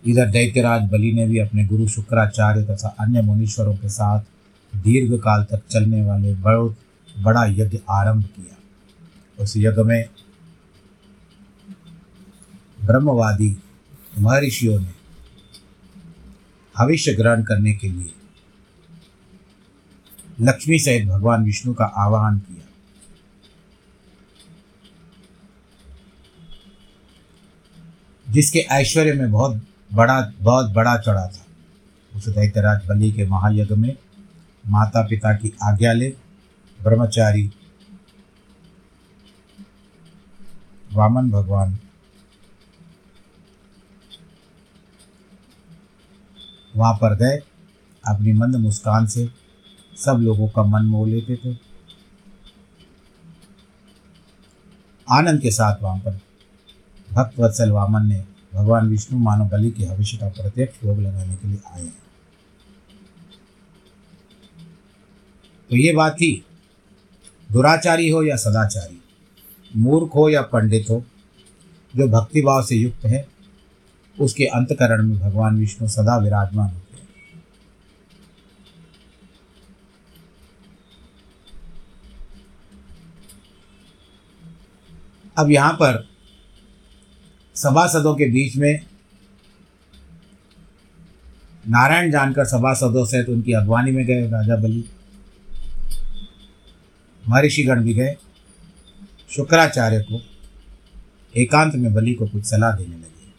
इधर 0.06 0.30
दैत्यराज 0.30 0.82
बलि 0.90 1.12
ने 1.12 1.26
भी 1.26 1.38
अपने 1.38 1.64
गुरु 1.64 1.88
शुक्राचार्य 1.88 2.64
तथा 2.64 2.96
अन्य 3.00 3.22
मुनीश्वरों 3.22 3.76
के 3.76 3.88
साथ 3.88 4.20
दीर्घ 4.76 5.20
काल 5.20 5.44
तक 5.44 5.62
चलने 5.70 6.04
वाले 6.04 6.34
बहुत 6.34 6.76
बड़ा 7.18 7.44
यज्ञ 7.44 7.78
आरंभ 7.90 8.24
किया। 8.24 8.56
उस 9.42 9.54
यज्ञ 9.56 9.82
में 9.82 10.04
ब्रह्मवादी 12.84 13.56
महर्षियों 14.18 14.80
ने 14.80 14.90
भविष्य 16.78 17.14
ग्रहण 17.14 17.42
करने 17.42 17.72
के 17.72 17.88
लिए 17.88 18.12
लक्ष्मी 20.40 20.78
सहित 20.78 21.08
भगवान 21.08 21.44
विष्णु 21.44 21.74
का 21.74 21.84
आवाहन 21.84 22.38
किया। 22.38 22.68
जिसके 28.32 28.58
ऐश्वर्य 28.58 29.12
में 29.12 29.30
बहुत 29.30 29.66
बड़ा, 29.92 30.32
बहुत 30.40 30.70
बड़ा 30.70 30.96
चढ़ा 30.96 31.26
था। 31.26 31.44
उस 32.16 32.28
दैत्यराज 32.28 32.86
बलि 32.88 33.10
के 33.12 33.26
महायज्ञ 33.26 33.74
में 33.74 33.96
माता 34.68 35.02
पिता 35.02 35.32
की 35.34 35.52
आज्ञा 35.62 35.92
ले, 35.92 36.08
ब्रह्मचारी 36.82 37.50
वामन 40.92 41.30
भगवान 41.30 41.78
वहाँ 46.76 46.94
पर 46.94 47.14
गए, 47.14 47.36
अपनी 48.04 48.32
मंद 48.32 48.56
मुस्कान 48.56 49.06
से 49.06 49.28
सब 49.96 50.18
लोगों 50.18 50.48
का 50.48 50.62
मन 50.62 50.82
मोह 50.82 51.08
लेते 51.08 51.36
थे। 51.36 51.56
आनंद 55.08 55.40
के 55.40 55.50
साथ 55.50 55.82
वहाँ 55.82 55.98
पर 55.98 56.20
भक्त 57.12 57.38
वत्सल 57.38 57.70
वामन 57.70 58.06
ने 58.06 58.31
भगवान 58.54 58.88
विष्णु 58.88 59.18
मानव 59.18 59.48
बलि 59.48 59.70
के 59.70 59.86
भविष्य 59.86 60.16
का 60.16 60.28
प्रत्यक्ष 60.28 60.84
भोग 60.84 61.00
लगाने 61.00 61.34
के 61.34 61.48
लिए 61.48 61.58
आए 61.72 61.82
हैं। 61.82 62.02
तो 65.70 65.76
ये 65.76 65.92
बात 65.92 66.12
थी। 66.12 66.44
दुराचारी 67.52 68.08
हो 68.10 68.22
या 68.22 68.36
सदाचारी, 68.36 69.02
मूर्ख 69.76 70.14
हो 70.14 70.28
या 70.28 70.42
पंडित 70.42 70.86
हो, 70.90 71.04
जो 71.96 72.08
भक्तिभाव 72.08 72.62
से 72.62 72.76
युक्त 72.76 73.04
है, 73.04 73.28
उसके 74.20 74.44
अंतकरण 74.44 75.06
में 75.06 75.20
भगवान 75.20 75.58
विष्णु 75.58 75.88
सदा 75.88 76.16
विराजमान 76.16 76.70
होते 76.70 76.96
हैं। 76.96 77.08
अब 85.38 85.50
यहाँ 85.50 85.72
पर 85.72 86.11
सभासदों 87.56 88.14
के 88.14 88.24
बीच 88.24 88.56
में 88.56 88.86
नारायण 91.68 92.10
जानकर 92.10 92.44
सभासदों 92.44 93.04
से 93.06 93.22
तो 93.24 93.32
उनकी 93.32 93.52
अगवानी 93.52 93.90
में 93.90 94.04
गए 94.06 94.30
राजा 94.30 94.56
बलि। 94.56 94.84
महर्षिगण 97.28 97.82
भी 97.82 97.94
गए। 97.94 98.16
शुक्राचार्य 99.30 100.00
को 100.00 100.20
एकांत 101.34 101.74
में 101.74 101.92
बलि 101.94 102.14
को 102.14 102.26
कुछ 102.28 102.44
सलाह 102.44 102.76
देने 102.76 102.96
लगे। 102.96 103.30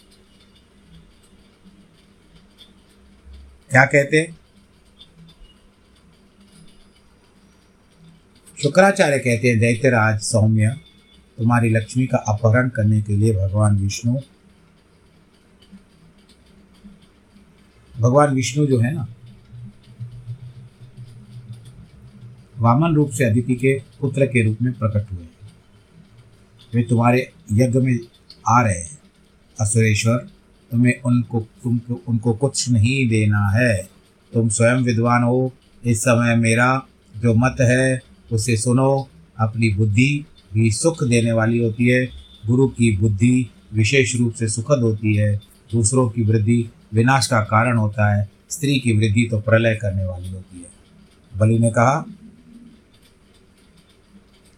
क्या 3.71 3.85
कहते? 3.85 4.33
शुक्राचार्य 8.63 9.19
कहते 9.19 9.47
हैं, 9.47 9.59
दैत्यराज 9.59 10.21
सौम्य 10.21 10.79
तुम्हारी 11.43 11.69
लक्ष्मी 11.69 12.05
का 12.05 12.17
अपहरण 12.17 12.69
करने 12.69 13.01
के 13.01 13.15
लिए 13.15 13.33
भगवान 13.33 13.77
विष्णु 13.77 14.17
भगवान 17.99 18.35
विष्णु 18.35 18.65
जो 18.65 18.79
है 18.79 18.93
ना, 18.93 19.07
वामन 22.57 22.95
रूप 22.95 23.09
से 23.09 23.23
अदिति 23.23 23.55
के 23.55 23.81
पुत्र 24.01 24.25
के 24.25 24.43
रूप 24.43 24.57
में 24.61 24.73
प्रकट 24.73 25.11
हुए 25.11 25.25
वे 26.75 26.83
तुम्हारे 26.83 27.31
यज्ञ 27.51 27.79
में 27.79 27.99
आ 28.47 28.61
रहे 28.61 28.79
हैं। 28.79 28.97
असुरेश्वर, 29.61 30.17
तुम्हें 30.71 31.01
उनको 31.01 31.41
तुमको 31.63 32.01
उनको 32.07 32.33
कुछ 32.33 32.69
नहीं 32.69 33.09
देना 33.09 33.49
है। 33.49 33.89
तुम 34.33 34.49
स्वयं 34.49 34.75
विद्वान 34.75 35.23
हो। 35.23 35.53
इस 35.85 36.01
समय 36.01 36.35
मेरा 36.35 36.87
जो 37.17 37.33
मत 37.33 37.55
है, 37.61 38.01
उसे 38.31 38.57
सुनो। 38.57 39.09
अपनी 39.39 39.69
बुद्धि 39.69 40.25
भी 40.53 40.71
सुख 40.71 41.03
देने 41.03 41.31
वाली 41.31 41.57
होती 41.57 41.87
है। 41.87 42.05
गुरु 42.47 42.67
की 42.67 42.95
बुद्धि 42.97 43.49
विशेष 43.73 44.15
रूप 44.15 44.33
से 44.33 44.47
सुखद 44.47 44.79
होती 44.79 45.15
है। 45.15 45.35
दूसरों 45.71 46.09
की 46.09 46.23
वृद्धि 46.23 46.63
विनाश 46.93 47.27
का 47.27 47.41
कारण 47.41 47.77
होता 47.77 48.13
है। 48.15 48.29
स्त्री 48.49 48.79
की 48.79 48.97
वृद्धि 48.97 49.27
तो 49.31 49.39
प्रलय 49.39 49.75
करने 49.75 50.05
वाली 50.05 50.29
होती 50.29 50.57
है। 50.57 51.39
बलि 51.39 51.59
ने 51.59 51.69
कहा, 51.69 52.05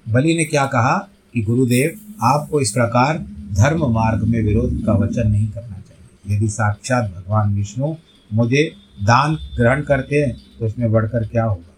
बलि 0.06 0.34
ने 0.34 0.46
क्या 0.46 0.66
कहा 0.66 0.98
कि 1.34 1.42
गुरुदेव, 1.42 2.00
आपको 2.24 2.62
इस 2.62 2.72
प्रकार 2.72 3.18
धर्म 3.54 3.86
मार्ग 3.86 4.24
में 4.24 4.42
विरोध 4.42 4.84
का 4.86 4.94
वचन 4.94 5.28
नहीं 5.28 5.48
करना 5.48 5.78
चाहिए। 5.80 6.38
यदि 6.38 6.50
साक्षात 6.50 7.12
भगवान 7.12 7.56
विष्णु 7.56 7.94
मुझे 8.34 8.64
दान 9.04 9.36
ग्रहण 9.36 9.82
करते 9.82 10.16
हैं 10.16 10.36
तो 10.60 10.66
इसमें 10.66 10.92
बढ़कर 10.92 11.28
क्या 11.28 11.44
होगा? 11.44 11.75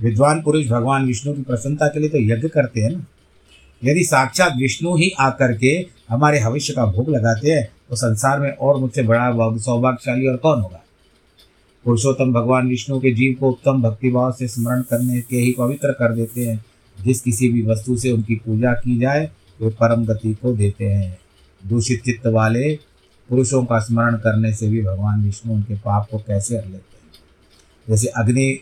विद्वान 0.00 0.42
पुरुष 0.42 0.66
भगवान 0.66 1.06
विष्णु 1.06 1.32
की 1.34 1.42
प्रसन्नता 1.42 1.86
के 1.86 2.00
लिए 2.00 2.08
तो 2.08 2.18
यज्ञ 2.18 2.48
करते 2.48 2.80
हैं 2.80 2.90
ना। 2.90 3.04
यदि 3.84 4.04
साक्षात 4.04 4.52
विष्णु 4.58 4.96
ही 4.96 5.10
आकर 5.20 5.56
के 5.58 5.86
हमारे 6.10 6.40
भविष्य 6.40 6.72
का 6.72 6.84
भोग 6.86 7.10
लगाते 7.10 7.50
हैं 7.50 7.68
तो 7.90 7.96
संसार 7.96 8.40
में 8.40 8.50
और 8.50 8.76
मुझसे 8.76 9.02
बड़ा 9.02 9.56
सौभाग्यशाली 9.56 10.26
और 10.26 10.36
कौन 10.36 10.60
होगा? 10.60 10.82
पुरुषोत्तम 11.84 12.32
भगवान 12.32 12.68
विष्णु 12.68 12.98
के 13.00 13.10
जीव 13.10 13.36
को 13.40 13.50
उत्तम 13.50 13.82
भक्तिभाव 13.82 14.32
से 14.32 14.48
स्मरण 14.48 14.82
करने 14.82 15.20
के 15.20 15.36
ही 15.36 15.54
पवित्र 15.58 15.92
कर 15.92 16.14
देते 16.14 16.46
हैं। 16.46 16.64
जिस 16.98 17.20
किसी 17.20 17.48
भी 17.48 17.62
वस्तु 17.62 17.96
से 17.96 18.10
उनकी 18.12 18.34
पूजा 18.34 18.72
की 18.72 18.98
जाए, 18.98 19.30
वे 19.62 19.70
परम 19.70 20.04
गति 20.04 20.34
को 20.34 20.52
देते 20.52 20.86
हैं। 20.86 21.18
दूषित 21.66 22.02
चित्त 22.04 22.26
वाले 22.26 22.78
पुरुषों 23.28 23.64
का 23.64 23.78
स्मरण 23.78 24.16
करने 24.16 24.52
से 24.52 24.68
भी 24.68 24.82
भगवान 24.82 25.22
विष्णु 25.22 25.52
उनके 25.52 25.74
पाप 25.74 26.08
को 26.10 26.18
कैसे 26.18 26.56
हर 26.56 26.64
लेते 26.64 26.76
हैं? 26.76 27.12
जैसे 27.88 28.06
अग्नि 28.06 28.60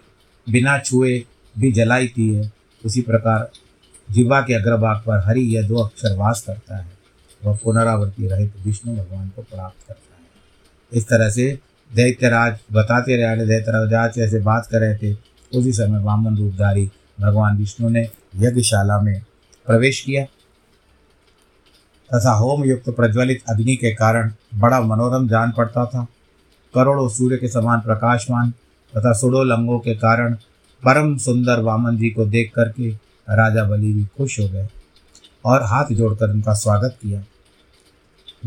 बिना 0.50 0.78
छुए 0.78 1.24
भी 1.58 1.72
जलाती 1.72 2.34
है। 2.34 2.52
उसी 2.84 3.00
प्रकार 3.00 3.50
जीवा 4.11 4.40
के 4.40 4.54
अग्रभाग 4.54 4.96
पर 4.96 5.24
हरि 5.26 5.40
यह 5.40 5.68
दो 5.68 5.76
अक्षर 5.76 6.16
वास 6.16 6.44
करता 6.46 6.76
है। 6.76 6.98
वह 7.44 7.58
पुनरावृत्ति 7.64 8.26
रहित 8.26 8.52
विष्णु 8.66 8.96
भगवान 8.96 9.28
को 9.28 9.42
प्राप्त 9.42 9.88
करता 9.88 10.16
है। 10.16 10.28
इस 10.92 11.08
तरह 11.08 11.30
से 11.30 11.58
दैत्यराज 11.94 12.58
बताते 12.72 13.16
रहे 13.16 13.46
दैत्यराज 13.46 14.18
ऐसे 14.18 14.38
बात 14.38 14.66
कर 14.66 14.80
रहे 14.80 14.96
थे। 14.96 15.16
उसी 15.58 15.72
समय 15.72 15.98
वामन 15.98 16.37
रूपधारी 16.37 16.90
भगवान 17.20 17.56
विष्णु 17.56 17.88
ने 17.88 18.08
यज्ञशाला 18.37 19.00
में 19.00 19.22
प्रवेश 19.66 20.00
किया। 20.00 20.24
तथा 22.14 22.32
होम 22.32 22.64
युक्त 22.64 22.90
प्रज्वलित 22.90 23.42
अग्नि 23.48 23.76
के 23.76 23.94
कारण 23.94 24.32
बड़ा 24.54 24.80
मनोरम 24.80 25.28
जान 25.28 25.52
पड़ता 25.52 25.87
था। 25.87 26.06
करोड़ों 26.74 27.08
सूर्य 27.08 27.37
के 27.37 27.48
समान 27.48 27.80
प्रकाशमान 27.80 28.52
तथा 28.96 29.12
सुडो 29.12 29.44
लंगों 29.44 29.79
के 29.79 29.94
कारण 29.94 30.35
परम 30.83 31.16
सुंदर 31.16 31.61
वामन 31.61 31.96
जी 31.96 32.11
को 32.11 32.24
देख 32.24 32.53
करके 32.55 32.90
राजा 33.31 33.64
बलि 33.64 33.92
भी 33.92 34.05
खुश 34.05 34.40
हो 34.40 34.48
गए 34.48 34.68
और 35.44 35.62
हाथ 35.62 35.85
जोड़कर 35.92 36.31
उनका 36.31 36.55
स्वागत 36.55 36.98
किया। 37.03 37.24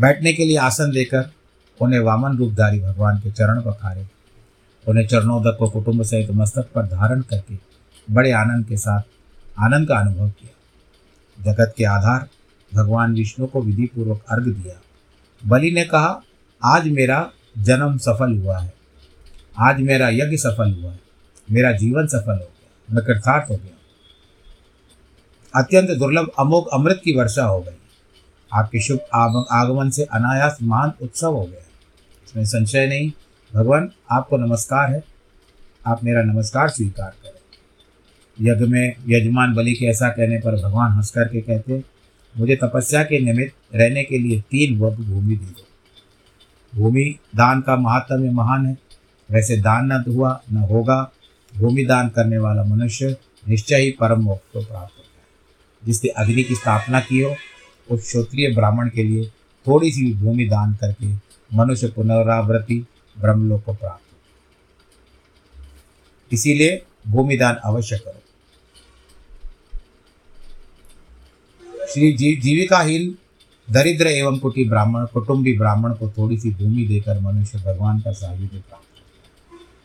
बैठने 0.00 0.32
के 0.32 0.44
लिए 0.44 0.56
आसन 0.56 0.90
देकर 0.90 1.30
उन्हें 1.80 2.00
वामन 2.00 2.36
रूपधारी 2.36 2.80
भगवान 2.80 3.18
के 3.18 3.30
चरण 3.30 3.60
पखारे। 3.60 4.06
उन्हें 4.88 5.06
चरणोदक 5.06 5.56
को 5.58 5.70
कुटुंब 5.70 6.02
सहित 6.02 6.30
मस्तक 6.30 6.68
पर 6.74 6.86
धारण 6.86 7.20
करके 7.20 7.58
बड़े 8.10 8.32
आनंद 8.32 8.66
के 8.66 8.76
साथ 8.76 9.02
आनंद 9.58 9.88
का 9.88 9.96
अनुभव 9.96 10.28
किया। 10.30 11.52
जगत 11.52 11.74
के 11.76 11.84
आधार 11.84 12.28
भगवान 12.74 13.14
विष्णु 13.14 13.46
को 13.46 13.62
विधि 13.62 13.86
पूर्वक 13.86 14.24
अर्घ 14.30 14.44
दिया। 14.44 14.80
बलि 15.46 15.70
ने 15.70 15.84
कहा, 15.84 16.22
आज 16.64 16.88
मेरा 16.88 17.30
जन्म 17.58 17.98
सफल 17.98 18.38
हुआ 18.38 18.58
है। 18.58 18.81
आज 19.58 19.80
मेरा 19.80 20.08
यज्ञ 20.08 20.36
सफल 20.36 20.72
हुआ 20.72 20.94
मेरा 21.50 21.72
जीवन 21.72 22.06
सफल 22.06 22.32
हो 22.32 22.38
गया 22.38 22.94
मैं 22.94 23.04
कृतार्थ 23.04 23.50
हो 23.50 23.56
गया 23.56 23.76
अत्यंत 25.54 25.90
दुर्लभ 25.98 26.30
अमोघ 26.38 26.64
अमृत 26.72 27.00
की 27.04 27.12
वर्षा 27.16 27.44
हो 27.44 27.60
गई 27.60 27.76
आपके 28.52 28.80
शुभ 28.80 29.00
आगमन 29.52 29.90
से 29.90 30.04
अनायास 30.04 30.58
महान 30.62 30.92
उत्सव 31.02 31.34
हो 31.34 31.42
गया 31.42 31.64
इसमें 32.24 32.44
संशय 32.44 32.86
नहीं, 32.86 33.10
भगवान 33.52 33.90
आपको 34.10 34.36
नमस्कार 34.36 34.90
है। 34.90 35.02
आप 35.86 36.04
मेरा 36.04 36.22
नमस्कार 36.22 36.68
स्वीकार 36.68 37.10
करें। 37.22 38.50
यज्ञ 38.50 38.66
में 38.66 38.94
यजमान 39.08 39.54
बलि 39.54 39.72
के 39.72 39.86
ऐसा 39.86 40.08
कहने 40.08 40.38
पर 40.38 40.56
भगवान 40.62 40.92
हंस 40.92 41.10
करके 41.10 41.40
कहते, 41.40 41.82
मुझे 42.34 42.56
तपस्या 42.56 43.02
के 43.02 43.20
निमित्त 43.20 43.54
रहने 43.74 44.04
के 44.04 44.18
लिए 44.18 44.40
तीन 44.40 44.78
वर्ग 44.78 45.00
भूमि 45.00 45.36
दी 45.36 45.46
दो 45.46 45.66
भूमि 46.72 47.04
दान 47.36 47.60
का 47.60 47.76
महात्म्य 47.76 48.30
महान 48.30 48.66
है। 48.66 48.76
वैसे 49.30 49.56
दान 49.56 49.92
न 49.92 50.04
हुआ, 50.08 50.42
न 50.52 50.56
होगा। 50.56 51.12
भूमि 51.56 51.84
दान 51.84 52.08
करने 52.08 52.38
वाला 52.38 52.64
मनुष्य 52.64 53.16
निश्चय 53.48 53.76
ही 53.76 53.90
परम 53.90 54.20
मोक्ष 54.20 54.52
को 54.52 54.58
प्राप्त 54.58 54.92
होता 54.98 55.18
है। 55.18 55.26
जिसने 55.84 56.10
अग्नि 56.10 56.42
की 56.42 56.54
स्थापना 56.54 57.00
की 57.00 57.20
हो, 57.20 57.36
उस 57.90 58.02
क्षत्रिय 58.02 58.54
ब्राह्मण 58.54 58.88
के 58.88 59.02
लिए 59.02 59.26
थोड़ी 59.66 59.92
सी 59.92 60.14
भूमि 60.14 60.44
दान 60.46 60.74
करके 60.74 61.06
मनुष्य 61.56 61.88
पुनरावृत्ति 61.88 62.86
ब्रह्मलोक 63.20 63.64
को 63.64 63.74
प्राप्त 63.74 64.02
हो। 64.12 64.18
इसीलिए 66.32 66.82
भूमिदान 67.08 67.54
अवश्य 67.54 67.98
करो। 67.98 68.22
श्री 71.86 72.12
जी 72.12 72.36
जीविकाहीन 72.36 73.18
दरिद्र 73.70 74.06
एवं 74.06 74.38
कुटी 74.38 74.68
ब्राह्मण, 74.68 75.04
कुटुंबी 75.04 75.58
ब्राह्मण 75.58 75.94
को 75.94 76.10
थोड़ी 76.10 76.38
सी 76.38 76.50
भूमि 76.50 76.86
देकर 76.86 77.20
मनुष्य 77.20 77.58
भगवान 77.58 78.00
का 78.00 78.12
साहित्य 78.12 78.58
प्राप्त 78.58 78.81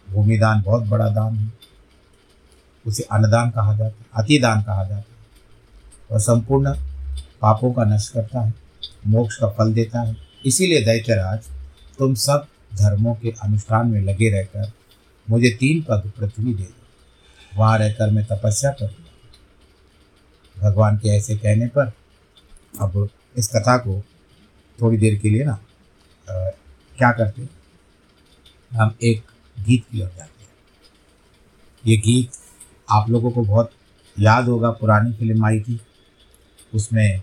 करता 0.08 0.16
है 0.16 0.24
भूमिदान 0.24 0.62
बहुत 0.62 0.84
बड़ा 0.84 1.10
दान 1.10 1.36
है। 1.36 1.54
उसे 2.86 3.04
अन्नदान 3.04 3.50
कहा 3.50 3.78
जाता 3.78 3.98
है 3.98 4.06
अतिदान 4.16 4.62
कहा 4.64 4.84
जाता 4.84 4.96
है। 4.96 5.06
वह 6.12 6.18
संपूर्ण 6.18 6.74
पापों 7.42 7.74
का 7.74 7.84
नष्ट 7.84 8.14
करता 8.14 8.42
है 8.42 8.54
मोक्ष 9.08 9.38
का 9.38 9.48
फल 9.48 9.74
देता 9.74 10.02
है। 10.02 10.18
इसीलिए 10.46 10.86
दैत्यराज 10.86 11.40
तुम 11.98 12.14
सब 12.14 12.48
धर्मों 12.76 13.16
के 13.16 13.34
अनुष्ठान 13.44 13.88
में 13.88 14.02
लगे 14.02 14.30
रहकर 14.30 14.72
मुझे 15.30 15.50
तीन 15.50 15.82
पद 15.82 16.12
पृथ्वी 16.18 16.54
दे 16.54 16.64
दो। 16.64 17.58
वहाँ 17.58 17.78
रहकर 17.78 18.12
मैं 18.12 18.26
तपस्या 18.26 18.72
करूँगा। 18.72 19.04
भगवान 20.70 20.98
के 20.98 21.10
ऐसे 21.10 21.38
कहने 21.38 21.68
पर 21.68 21.92
अब 22.82 23.10
इस 23.38 23.48
कथा 23.48 23.78
को 23.78 24.04
थोड़ी 24.82 24.98
देर 24.98 25.16
के 25.16 25.30
लिए 25.30 25.44
ना 25.44 25.54
आ, 25.54 26.50
क्या 26.98 27.12
करते 27.12 27.48
हम 28.78 28.96
एक 29.04 29.24
गीत 29.60 29.84
की 29.92 30.02
ओर 30.02 30.08
जाते 30.08 30.44
हैं। 30.44 30.50
ये 31.86 31.98
गीत 31.98 32.30
आप 32.92 33.10
लोगों 33.10 33.32
को 33.32 33.42
बहुत 33.42 33.72
याद 34.20 34.46
होगा, 34.46 34.72
पुरानी 34.72 35.14
फ़िल्म 35.14 35.46
आई 35.46 35.60
थी। 35.60 35.80
उसमें 36.74 37.22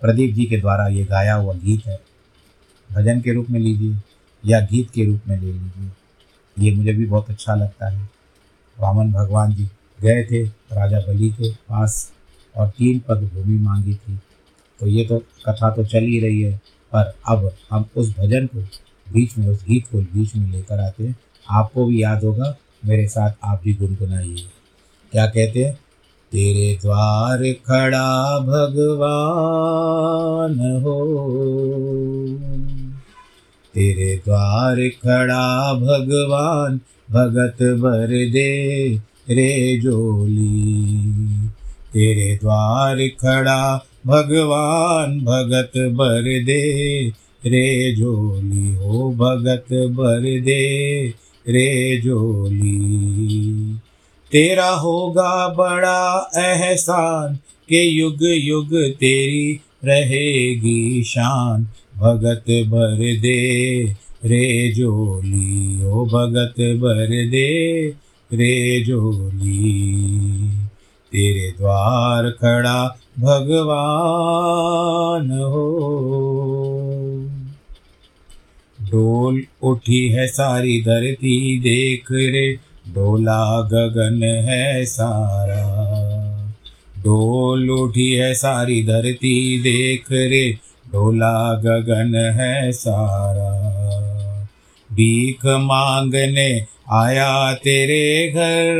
प्रदीप 0.00 0.34
जी 0.34 0.44
के 0.44 0.56
द्वारा 0.56 0.86
ये 0.88 1.04
गाया 1.04 1.34
हुआ 1.34 1.54
गीत 1.54 1.86
है। 1.86 2.00
भजन 2.92 3.20
के 3.20 3.32
रूप 3.32 3.50
में 3.50 3.60
लीजिए 3.60 3.96
या 4.44 4.60
गीत 4.60 4.90
के 4.90 5.04
रूप 5.04 5.20
में 5.28 5.40
ले 5.40 5.52
लीजिए। 5.52 5.90
ये 6.58 6.74
मुझे 6.74 6.92
भी 6.92 7.06
बहुत 7.06 7.30
अच्छा 7.30 7.54
लगता 7.54 7.88
है। 7.88 8.10
वामन 8.78 9.12
भगवान 9.12 9.54
जी 9.54 9.64
गए 10.02 10.24
थे, 10.24 10.44
राजा 10.46 11.00
बलि 11.00 11.30
के 11.30 11.52
पास 11.52 12.12
और 12.56 12.68
तीन 12.68 12.98
पद 12.98 13.30
भूमि 13.34 13.58
मांगी 13.58 13.94
थी। 13.94 14.16
तो 14.80 14.86
ये 14.86 15.04
तो 15.04 15.18
कथा 15.18 15.70
तो 15.70 15.84
चल 15.84 16.04
ही 16.04 16.20
रही 16.20 16.42
है, 16.42 16.56
पर 16.92 17.14
अब 17.28 17.52
हम 17.70 17.88
उस 17.96 18.16
भजन 18.18 18.46
को 18.46 18.60
बीच 19.12 19.38
में, 19.38 19.48
उस 19.48 19.64
गीत 19.64 19.86
को 19.86 19.98
बीच 19.98 20.36
में 20.36 20.50
लेकर 20.50 20.80
आते 20.80 21.06
हैं। 21.06 21.16
आपको 21.50 21.86
भी 21.86 22.02
याद 22.02 22.24
होगा, 22.24 22.56
मेरे 22.86 23.08
साथ 23.08 23.30
आप 23.44 23.60
भी 23.64 23.74
गुनगुनाइए। 23.74 24.44
क्या 25.12 25.26
कहते 25.26 25.64
हैं? 25.64 25.78
तेरे 26.32 26.78
द्वार 26.82 27.38
खड़ा 27.38 28.38
भगवान 28.38 30.82
हो। 30.82 31.18
तेरे 33.74 34.16
द्वार 34.16 34.88
खड़ा 34.88 35.74
भगवान, 35.74 36.80
भगत 37.10 37.62
भर 37.62 38.08
दे 38.08 39.00
रे 39.30 39.80
जोली। 39.80 41.48
तेरे 41.92 42.36
द्वार 42.36 42.98
खड़ा 42.98 43.86
भगवान, 44.06 45.20
भगत 45.20 45.78
भर 45.78 46.22
दे 46.22 47.12
रे 47.46 47.94
जोली। 47.94 48.74
हो, 48.74 49.12
भगत 49.12 49.72
भर 49.72 50.20
दे 50.20 51.08
रे 51.48 52.00
जोली। 52.00 53.76
तेरा 54.32 54.70
होगा 54.70 55.48
बड़ा 55.48 56.30
एहसान 56.36 57.38
के 57.68 57.82
युग 57.82 58.18
युग 58.22 58.70
तेरी 58.72 59.60
रहेगी 59.84 61.04
शान। 61.04 61.66
भगत 61.96 62.44
भर 62.48 63.20
दे 63.20 63.96
रे 64.24 64.72
जोली, 64.72 65.84
ओ 65.84 66.04
भगत 66.04 66.60
भर 66.60 67.30
दे 67.30 67.94
रे 68.32 68.84
जोली। 68.84 70.50
तेरे 71.12 71.54
द्वार 71.58 72.30
खड़ा 72.30 72.98
भगवान 73.18 75.30
हो। 75.30 76.75
डोल 78.86 79.42
उठी 79.62 80.08
है 80.08 80.26
सारी 80.26 80.80
धरती, 80.80 81.60
देख 81.60 82.04
रे 82.12 82.58
डोला 82.88 83.60
गगन 83.60 84.22
है 84.22 84.84
सारा। 84.84 85.62
डोल 86.98 87.70
उठी 87.70 88.12
है 88.12 88.34
सारी 88.34 88.82
धरती, 88.82 89.58
देख 89.58 90.04
रे 90.12 90.50
डोला 90.92 91.54
गगन 91.54 92.14
है 92.14 92.72
सारा। 92.72 93.66
भीख 94.92 95.46
मांगने 95.46 96.66
आया 96.92 97.54
तेरे 97.54 98.28
घर, 98.28 98.76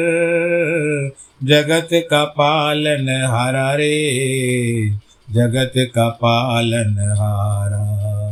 जगत 1.44 1.88
का 1.92 2.24
पालन 2.24 3.24
हारा 3.28 3.74
रे, 3.74 4.90
जगत 5.30 5.72
का 5.76 6.08
पालन 6.08 7.14
हारा। 7.18 8.25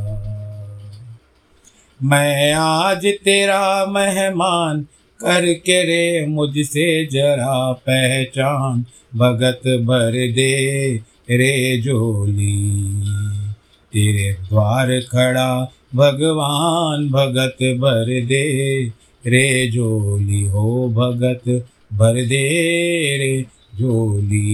मैं 2.04 2.52
आज 2.52 3.06
तेरा 3.06 3.86
मेहमान 3.86 4.80
करके 5.20 5.82
रे, 5.84 6.26
मुझसे 6.26 7.04
जरा 7.06 7.72
पहचान। 7.72 8.84
भगत 9.16 9.62
भर 9.84 10.12
दे 10.32 10.96
रे 11.30 11.78
जोली 11.78 12.56
तेरे 13.92 14.32
द्वार 14.32 15.00
खड़ा 15.00 15.72
भगवान, 15.94 17.08
भगत 17.10 17.62
भर 17.80 18.26
दे 18.26 18.84
रे 19.26 19.68
जोली 19.68 20.44
हो 20.46 20.88
भगत 20.88 21.48
भर 21.92 22.14
दे 22.26 22.42
रे 23.18 23.44
जोली 23.74 24.50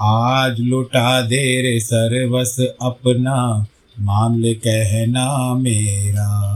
आज 0.00 0.60
लुटा 0.60 1.20
दे 1.22 1.42
रे 1.62 1.78
सर्वस 1.80 2.56
अपना 2.82 3.66
मामले 4.00 4.54
कहना 4.54 5.54
मेरा। 5.54 6.48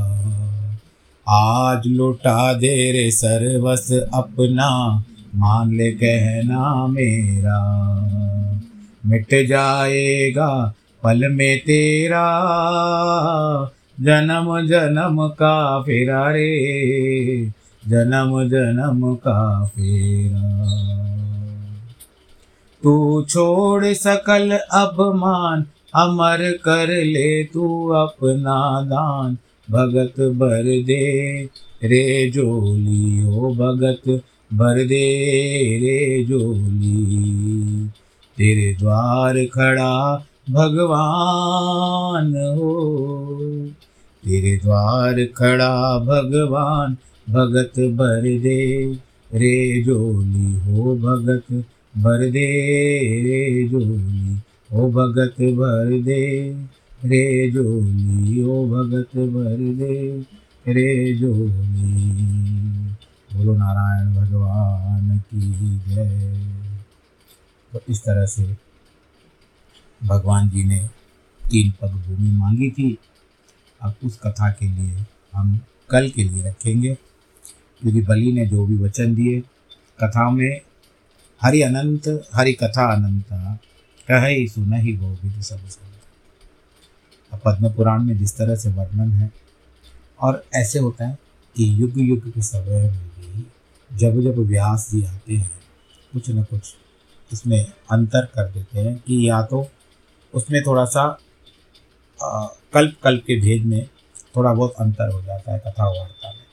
आज 1.28 1.86
लुटा 1.86 2.52
दे 2.52 2.92
रे 2.92 3.10
सर्वस 3.10 3.92
अपना, 4.14 5.04
मान 5.34 5.74
ले 5.74 5.92
कहना 5.92 6.86
मेरा। 6.86 7.82
मिट 9.06 9.48
जाएगा 9.48 10.74
पल 11.02 11.28
में 11.28 11.58
तेरा, 11.58 12.44
जन्म 14.00 14.66
जन्म 14.66 15.28
का 15.28 15.80
फेरा 15.80 16.30
रे, 16.30 17.46
जन्म 17.88 18.48
जन्म 18.48 19.14
का 19.14 19.64
फेरा। 19.64 20.68
तू 22.82 23.22
छोड़ 23.28 23.84
सकल 23.84 24.58
अभमान 24.72 25.66
अमर 25.94 26.52
कर 26.52 26.88
ले 26.88 27.44
तू 27.44 27.88
अपना 27.88 28.82
दान। 28.82 29.38
भगत 29.70 30.20
भर 30.20 30.62
दे 30.62 31.44
रे 31.84 32.30
जोली 32.30 33.24
ओ 33.26 33.54
भगत 33.54 34.22
भर 34.54 34.74
दे 34.74 35.22
रे 35.78 36.24
जोली। 36.24 37.86
तेरे 38.36 38.74
द्वार 38.74 39.34
खड़ा 39.44 40.26
भगवान 40.50 42.34
हो। 42.36 42.72
तेरे 44.24 44.56
द्वार 44.56 45.24
खड़ा 45.24 45.98
भगवान, 45.98 46.96
भगत 47.30 47.80
भर 47.80 48.22
दे 48.22 48.84
रे 49.34 49.82
जोली 49.82 50.54
हो। 50.54 50.96
भगत 50.96 51.64
भर 51.98 52.30
दे 52.30 52.50
रे 53.22 53.68
जोली। 53.68 54.36
ओ 54.72 54.90
भगत 54.90 55.34
भर 55.56 55.90
दे, 56.02 56.22
रे 57.04 57.50
जोली 57.50 58.42
ओ 58.42 58.54
भगत 58.66 59.16
भर 59.32 59.58
दे, 59.76 59.96
रे 60.68 61.14
जोली 61.14 61.92
बोलो 63.34 63.54
नारायण 63.56 64.14
भगवान 64.14 65.18
की 65.18 65.78
जय। 65.88 66.70
तो 67.72 67.80
इस 67.88 68.00
तरह 68.02 68.26
से 68.26 68.44
भगवान 70.00 70.48
जी 70.48 70.64
ने 70.64 70.78
तीन 71.42 71.70
पग 71.80 71.92
भूमि 72.06 72.30
मांगी 72.30 72.70
थी। 72.70 72.96
अब 73.80 73.94
उस 74.04 74.18
कथा 74.18 74.50
के 74.50 74.66
लिए 74.66 75.04
हम 75.34 75.58
कल 75.90 76.08
के 76.10 76.24
लिए 76.24 76.42
रखेंगे, 76.42 76.94
क्योंकि 77.80 78.00
बलि 78.00 78.32
ने 78.32 78.46
जो 78.46 78.66
भी 78.66 78.76
वचन 78.76 79.14
दिए 79.14 79.40
कथा 80.00 80.30
में 80.30 80.60
हरि 81.40 81.62
अनंत, 81.62 82.08
हरि 82.34 82.52
कथा 82.52 82.92
अनंत 82.94 83.32
कह 84.08 84.26
ही 84.26 84.46
सुन 84.48 84.72
ही 84.74 84.96
वो 84.96 85.16
भी 85.22 85.42
सब 85.42 85.60
अब 87.32 87.40
पद्म 87.44 87.72
पुराण 87.72 88.02
में 88.02 88.16
जिस 88.18 88.36
तरह 88.36 88.56
से 88.56 88.70
वर्णन 88.70 89.12
है, 89.12 89.30
और 90.20 90.44
ऐसे 90.54 90.78
होता 90.78 91.06
है 91.06 91.16
कि 91.56 91.68
युग 91.82 91.98
युग 91.98 92.28
के 92.30 92.42
समय 92.42 92.82
में 92.82 93.08
भी 93.10 93.44
जब 93.90 94.20
जब 94.22 94.38
व्यास 94.40 94.88
जी 94.90 95.04
आते 95.04 95.34
हैं, 95.34 95.50
कुछ 96.12 96.30
न 96.30 96.42
कुछ 96.42 96.74
इसमें 97.30 97.64
अंतर 97.90 98.24
कर 98.26 98.50
देते 98.50 98.78
हैं 98.78 98.96
कि 98.98 99.28
या 99.28 99.42
तो 99.42 99.66
उसमें 100.34 100.62
थोड़ा 100.62 100.84
सा 100.84 101.06
कल्प 102.20 102.96
कल्प 103.04 103.22
के 103.26 103.40
भेद 103.40 103.64
में 103.66 103.86
थोड़ा 104.36 104.52
बहुत 104.54 104.74
अंतर 104.80 105.08
हो 105.08 105.22
जाता 105.22 105.52
है 105.52 105.58
कथा 105.58 105.88
वार्ता 105.88 106.32
में। 106.32 106.44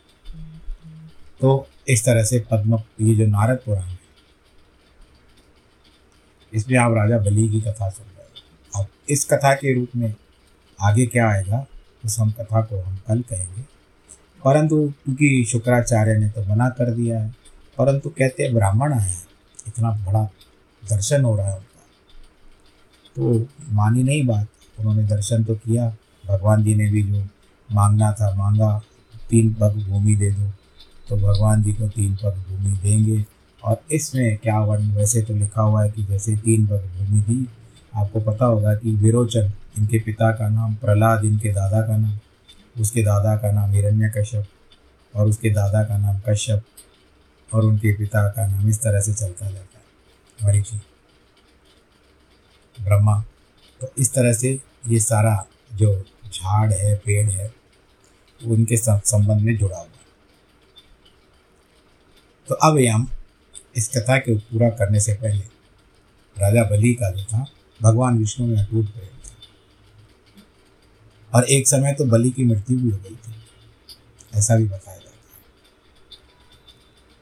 तो 1.41 1.67
इस 1.87 2.05
तरह 2.05 2.23
से 2.23 2.39
पद्म, 2.51 2.81
ये 3.01 3.15
जो 3.15 3.25
नारद 3.25 3.59
पुराण 3.65 3.93
इसमें 6.53 6.77
आप 6.77 6.93
राजा 6.93 7.17
बलि 7.19 7.47
की 7.49 7.61
कथा 7.61 7.89
सुन 7.89 8.05
रहे 8.07 8.81
अब 8.81 8.87
इस 9.09 9.25
कथा 9.25 9.53
के 9.55 9.73
रूप 9.73 9.95
में 9.95 10.13
आगे 10.79 11.05
क्या 11.05 11.29
आएगा, 11.29 11.65
उस 12.03 12.19
हम 12.19 12.31
कथा 12.31 12.61
को 12.61 12.79
हम 12.81 12.97
कल 13.07 13.21
कहेंगे। 13.21 13.61
परंतु 14.43 14.75
क्योंकि 15.05 15.45
शुक्राचार्य 15.45 16.17
ने 16.17 16.29
तो 16.29 16.43
मना 16.45 16.69
कर 16.69 16.91
दिया 16.91 17.19
है, 17.19 17.33
परंतु 17.77 18.09
कहते 18.09 18.43
हैं 18.43 18.53
ब्राह्मण 18.53 18.93
आए 18.93 19.09
हैं, 19.09 19.23
इतना 19.67 19.91
बड़ा 20.05 20.23
दर्शन 20.83 21.23
हो 21.23 21.35
रहा 21.37 21.47
है 21.47 21.57
उनका। 21.57 21.81
तो 23.15 23.47
मानी 23.75 24.03
नहीं 24.03 24.25
बात, 24.27 24.47
उन्होंने 24.77 25.03
दर्शन 25.07 25.43
तो 25.43 25.55
किया, 25.55 25.89
भगवान 26.23 26.63
जी 26.63 26.75
ने 26.75 26.89
भी 26.91 27.03
जो 27.03 27.23
मांगना 27.69 28.11
था 28.11 28.33
मांगा, 28.35 28.81
तीन 29.29 29.53
पग 29.53 29.75
भूमि 29.87 30.15
दे 30.15 30.31
दो 30.31 30.51
तो 31.09 31.17
भगवान 31.17 31.63
जी 31.63 31.73
को 31.73 31.87
तीन 31.89 32.15
पग 32.15 32.43
भूमि 32.49 32.77
देंगे। 32.79 33.21
और 33.63 33.81
इसमें 33.91 34.37
क्या 34.37 34.59
वर्ण 34.59 34.91
वैसे 34.91 35.21
तो 35.21 35.33
लिखा 35.33 35.61
हुआ 35.61 35.83
है 35.83 35.89
कि 35.91 36.03
जैसे 36.03 36.35
तीन 36.37 36.65
पग 36.67 36.85
भूमि 36.97 37.21
थी। 37.21 37.47
आपको 37.93 38.19
पता 38.21 38.45
होगा 38.45 38.73
कि 38.75 38.91
विरोचन, 38.95 39.51
इनके 39.77 39.99
पिता 39.99 40.31
का 40.31 40.49
नाम 40.49 40.75
प्रहलाद, 40.75 41.25
इनके 41.25 41.51
दादा 41.53 41.81
का 41.81 41.97
नाम, 41.97 42.17
उसके 42.77 43.03
दादा 43.03 43.35
का 43.37 43.51
नाम 43.51 43.71
हिरण्य 43.71 44.11
कश्यप 44.17 44.47
और 45.13 45.27
उसके 45.27 45.49
दादा 45.49 45.83
का 45.83 45.97
नाम 45.97 46.19
कश्यप 46.27 46.63
और 47.51 47.65
उनके 47.65 47.93
पिता 47.93 48.27
का 48.29 48.45
नाम 48.47 48.69
इस 48.69 48.81
तरह 48.81 49.01
से 49.01 49.13
चलता 49.13 49.45
जाता 49.45 49.77
है। 49.77 50.47
मरीचि 50.47 50.81
ब्रह्मा। 52.77 53.19
तो 53.81 53.91
इस 53.97 54.13
तरह 54.13 54.33
से 54.33 54.59
ये 54.87 54.99
सारा 54.99 55.45
जो 55.73 55.93
झाड़ 56.25 56.71
है, 56.73 56.95
पेड़ 56.95 57.29
है, 57.29 57.51
उनके 58.41 58.77
संबंध 58.77 59.41
में 59.41 59.55
जुड़ा 59.57 59.77
हुआ 59.77 59.85
तो 62.47 62.55
अब 62.55 62.77
हम 62.85 63.07
इस 63.75 63.97
कथा 63.97 64.17
के 64.17 64.37
पूरा 64.37 64.69
करने 64.69 64.99
से 64.99 65.13
पहले 65.13 65.59
राजा 66.37 66.63
बलि 66.63 66.93
का 66.93 67.11
जो 67.11 67.23
था, 67.23 67.45
भगवान 67.81 68.17
विष्णु 68.17 68.47
में 68.47 68.57
अटूट 68.57 68.85
प्रेम 68.85 69.05
था। 69.05 69.35
और 71.37 71.43
एक 71.43 71.67
समय 71.67 71.93
तो 71.93 72.05
बलि 72.05 72.29
की 72.29 72.43
मृत्यु 72.43 72.79
भी 72.79 72.89
हो 72.89 72.97
गई 72.97 73.15
थी। 73.15 73.35
ऐसा 74.35 74.55
भी 74.55 74.65
बताया 74.65 74.97
जाता 74.97 75.09
है। 75.09 75.09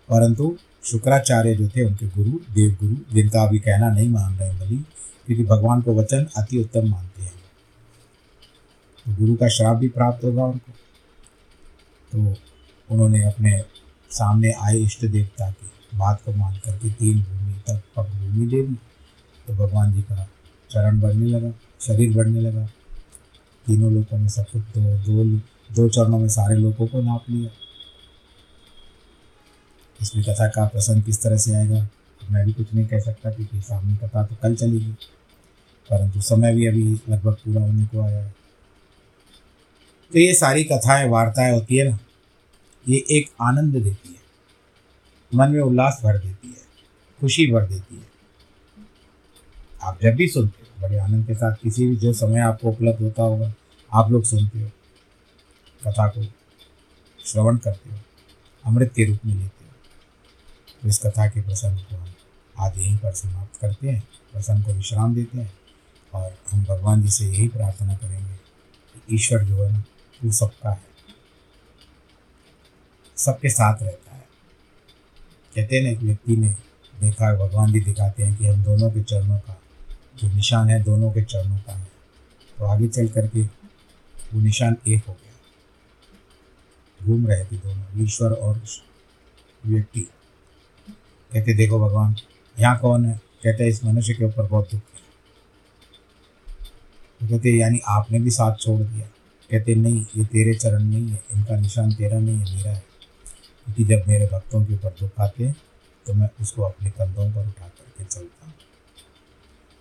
परंतु 0.10 0.58
शुक्राचार्य 0.84 1.56
जो 1.56 1.70
थे, 1.70 1.86
उनके 1.86 2.08
गुरु, 2.08 2.32
देवगुरु, 2.32 3.16
जिनका 3.16 3.44
अभी 3.44 3.60
कहना 3.60 3.90
नहीं 3.90 4.10
मान 4.10 4.36
रहे 4.36 4.54
बलि, 4.54 4.86
क्योंकि 5.26 5.44
भगवान 5.44 5.82
को 5.82 5.96
वचन 5.96 6.28
अति 6.38 6.58
उत्तम 6.58 6.90
मानते 6.90 7.22
हैं। 7.22 7.34
तो 9.06 9.16
गुरु 9.16 9.36
का 9.36 9.48
श्राप 9.48 9.78
भी 9.78 9.88
प्राप्त 9.88 10.24
होगा 10.24 10.44
उनको। 10.46 10.72
तो 12.12 12.36
उन्होंने 12.94 13.24
अपने 13.24 13.64
सामने 14.10 14.52
आए 14.52 14.78
इष्ट 14.78 15.06
देवता 15.06 15.52
की 15.52 15.72
बात 15.96 16.22
को 16.26 16.32
मान 16.32 16.56
करके 16.56 16.90
तीन 16.90 17.22
भूमि 17.24 17.54
तक 17.68 17.82
पग 17.96 18.04
भूमि 18.04 18.46
दे 18.46 18.62
दी। 18.62 18.76
तो 19.48 19.54
भगवान 19.54 19.94
जी 19.94 20.02
का 20.02 20.28
चरण 20.70 21.00
बढ़ने 21.02 21.26
लगा, 21.26 21.52
शरीर 21.82 22.16
बढ़ने 22.18 22.42
लगा। 22.42 22.66
तीनों 23.66 23.94
लोगों 23.94 24.18
में 24.18 24.30
सब 24.30 24.46
कुछ 24.50 24.62
दो 24.62 24.98
दो 24.98 25.24
दो 25.76 25.90
चरणों 25.90 26.20
में 26.20 26.30
सारे 26.30 26.56
लोगों 26.56 26.88
को 26.88 27.02
नाप 27.02 27.26
लिया। 27.30 27.50
इसमें 30.02 30.24
कथा 30.26 30.48
का 30.48 30.66
प्रसंग 30.66 31.04
किस 31.04 31.22
तरह 31.22 31.38
से 31.38 31.56
आएगा, 31.56 31.88
मैं 32.32 32.46
भी 32.46 32.54
कुछ 32.54 32.74
नहीं 32.74 32.86
कह 32.86 33.00
सकता 33.00 33.32
क्योंकि 33.32 33.62
सामने 33.62 33.96
कथा 33.96 34.24
तो 34.26 34.36
कल 34.36 34.56
चलेगी। 34.56 34.92
परंतु 35.90 36.22
समय 36.22 36.56
भी 36.56 36.68
अभी 36.68 36.84
लगभग 37.10 37.34
पूरा 37.34 37.62
होने 37.62 37.86
को 37.86 38.02
आया 38.02 38.24
है। 38.24 38.36
तो 40.14 40.20
ये 40.20 40.34
सारी 40.34 40.64
कथाएँ, 40.64 41.10
वार्ताएँ 41.10 41.54
होती 41.54 41.78
है 41.78 41.90
ना, 41.90 42.00
ये 42.90 43.06
एक 43.12 43.30
आनंद 43.42 43.74
देती 43.74 44.10
है। 44.10 44.17
मन 45.32 45.52
में 45.52 45.60
उल्लास 45.62 46.00
भर 46.04 46.18
देती 46.18 46.48
है, 46.48 46.66
खुशी 47.20 47.52
भर 47.52 47.66
देती 47.66 47.96
है। 47.96 48.06
आप 49.82 50.00
जब 50.02 50.16
भी 50.16 50.28
सुनते 50.28 50.64
हो, 50.64 50.82
बड़े 50.82 50.98
आनंद 50.98 51.28
के 51.28 51.34
साथ 51.34 51.56
किसी 51.56 51.88
भी 51.88 51.96
जो 51.96 52.14
समय 52.14 52.40
आपको 52.40 52.70
उपलब्ध 52.70 53.02
होता 53.02 53.24
होगा, 53.24 53.54
आप 53.92 54.12
लोग 54.12 54.24
सुनते 54.24 54.62
हो, 54.62 54.70
कथा 55.82 56.08
को 56.08 56.24
श्रवण 57.20 57.58
करते 57.58 57.90
हो, 57.90 58.00
अमृत 58.64 58.94
के 58.96 59.06
रूप 59.06 59.26
में 59.26 59.34
लेते 59.34 59.66
हो। 59.66 59.72
तो 60.82 60.88
इस 60.88 61.00
कथा 61.00 61.28
के 61.28 61.42
प्रसंग 61.42 61.78
को 61.80 61.96
हम 61.96 62.14
आज 62.56 62.78
यहीं 62.78 62.98
पर 62.98 63.12
समाप्त 63.12 63.60
करते 63.62 63.90
हैं, 63.90 64.02
प्रसंग 64.34 64.64
को 64.64 64.74
विश्राम 64.74 65.16
देते 65.16 65.38
हैं 65.38 65.52
और 66.14 66.38
हम 66.52 66.64
भगवान 66.64 67.02
जी 67.02 67.10
से 67.10 67.26
यही 67.26 67.48
प्रार्थना 67.48 67.96
करेंगे 67.96 68.34
कि 68.34 69.16
ईश्वर 69.16 69.44
जो 69.44 69.64
है 69.64 69.72
ना, 69.72 69.84
वो 70.24 70.32
सबका 70.32 70.70
है, 70.70 70.86
सबके 73.18 73.50
साथ 73.50 73.82
रहता 73.82 74.02
है। 74.02 74.07
कहते 75.58 75.76
हैं 75.76 75.84
ना 75.84 75.90
एक 75.90 76.00
व्यक्ति 76.00 76.36
ने 76.36 76.56
देखा 77.02 77.28
है, 77.28 77.38
भगवान 77.38 77.72
भी 77.72 77.80
दिखाते 77.80 78.24
हैं 78.24 78.38
कि 78.38 78.48
हम 78.48 78.64
दोनों 78.64 78.92
के 78.92 79.04
चरणों 79.04 79.40
का 79.40 79.62
जो 80.24 80.28
निशान 80.28 80.70
है, 80.70 80.84
दोनों 80.84 81.12
के 81.12 81.22
चरणों 81.22 81.58
का 81.58 81.74
है। 81.74 81.88
तो 82.58 82.66
आगे 82.66 82.88
चल 82.88 83.08
करके 83.08 83.42
वो 84.34 84.42
निशान 84.42 84.78
एक 84.88 85.06
हो 85.06 85.14
गया। 85.14 85.28
घूम 87.06 87.28
रहे 87.28 87.46
थे 87.46 87.56
दोनों, 87.56 88.04
ईश्वर 88.04 88.32
और 88.32 88.62
व्यक्ति। 89.66 90.00
कहते, 91.34 91.54
देखो 91.54 91.80
भगवान, 91.80 92.16
यहाँ 92.60 92.80
कौन 92.80 93.06
है? 93.06 93.22
कहते, 93.44 93.68
इस 93.68 93.86
मनुष्य 93.86 94.14
के 94.14 94.26
ऊपर 94.26 94.44
बहुत 94.48 94.72
दुख 94.72 94.82
है। 94.82 95.08
तो 97.20 97.28
कहते, 97.28 97.50
यानी 97.50 97.80
आपने 97.88 98.20
भी 98.20 98.30
साथ 98.30 98.56
छोड़ 98.56 98.82
दिया? 98.82 99.08
कहते, 99.52 99.76
नहीं, 99.76 100.06
ये 100.18 100.26
तेरे 100.26 100.54
चरण 100.54 100.84
नहीं 100.84 101.10
है, 101.10 101.24
इनका 101.34 101.56
निशान 101.56 101.94
तेरा 101.94 102.20
नहीं 102.20 102.38
है, 102.38 102.56
मेरा 102.56 102.72
है। 102.72 102.87
क्योंकि 103.68 103.84
जब 103.84 104.08
मेरे 104.08 104.26
भक्तों 104.26 104.64
के 104.66 104.74
ऊपर 104.74 104.90
दुख 105.00 105.20
आते 105.20 105.46
हैं 105.46 105.56
तो 106.06 106.14
मैं 106.14 106.30
उसको 106.42 106.62
अपने 106.62 106.90
कंधों 106.90 107.30
पर 107.32 107.48
उठा 107.48 107.68
करके 107.68 108.04
चलता 108.04 108.46
हूँ। 108.46 108.54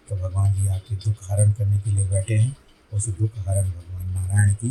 तो 0.09 0.17
भगवान 0.17 0.53
जी 0.55 0.67
आपके 0.69 0.95
दुख 0.97 1.31
हरण 1.31 1.53
करने 1.53 1.79
के 1.79 1.91
लिए 1.91 2.09
बैठे 2.09 2.35
हैं। 2.35 2.57
उस 2.93 3.09
दुख 3.09 3.39
हरण 3.39 3.71
भगवान 3.71 4.11
नारायण 4.11 4.55
की 4.55 4.71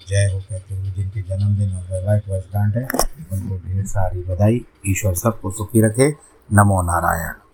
जय 0.00 0.30
हो 0.32 0.40
कहते 0.40 0.74
हुए 0.74 0.90
जिनके 0.90 1.22
जन्मदिन 1.22 1.76
और 1.76 1.84
वैवाहिक 1.84 2.28
वर्षगांठ 2.28 2.76
है, 2.76 2.86
उनको 3.32 3.56
ढेर 3.56 3.86
सारी 3.86 4.22
बधाई। 4.22 4.64
ईश्वर 4.86 5.14
सबको 5.14 5.50
सुखी 5.50 5.80
रखे। 5.80 6.10
नमो 6.48 6.82
नारायण। 6.82 7.45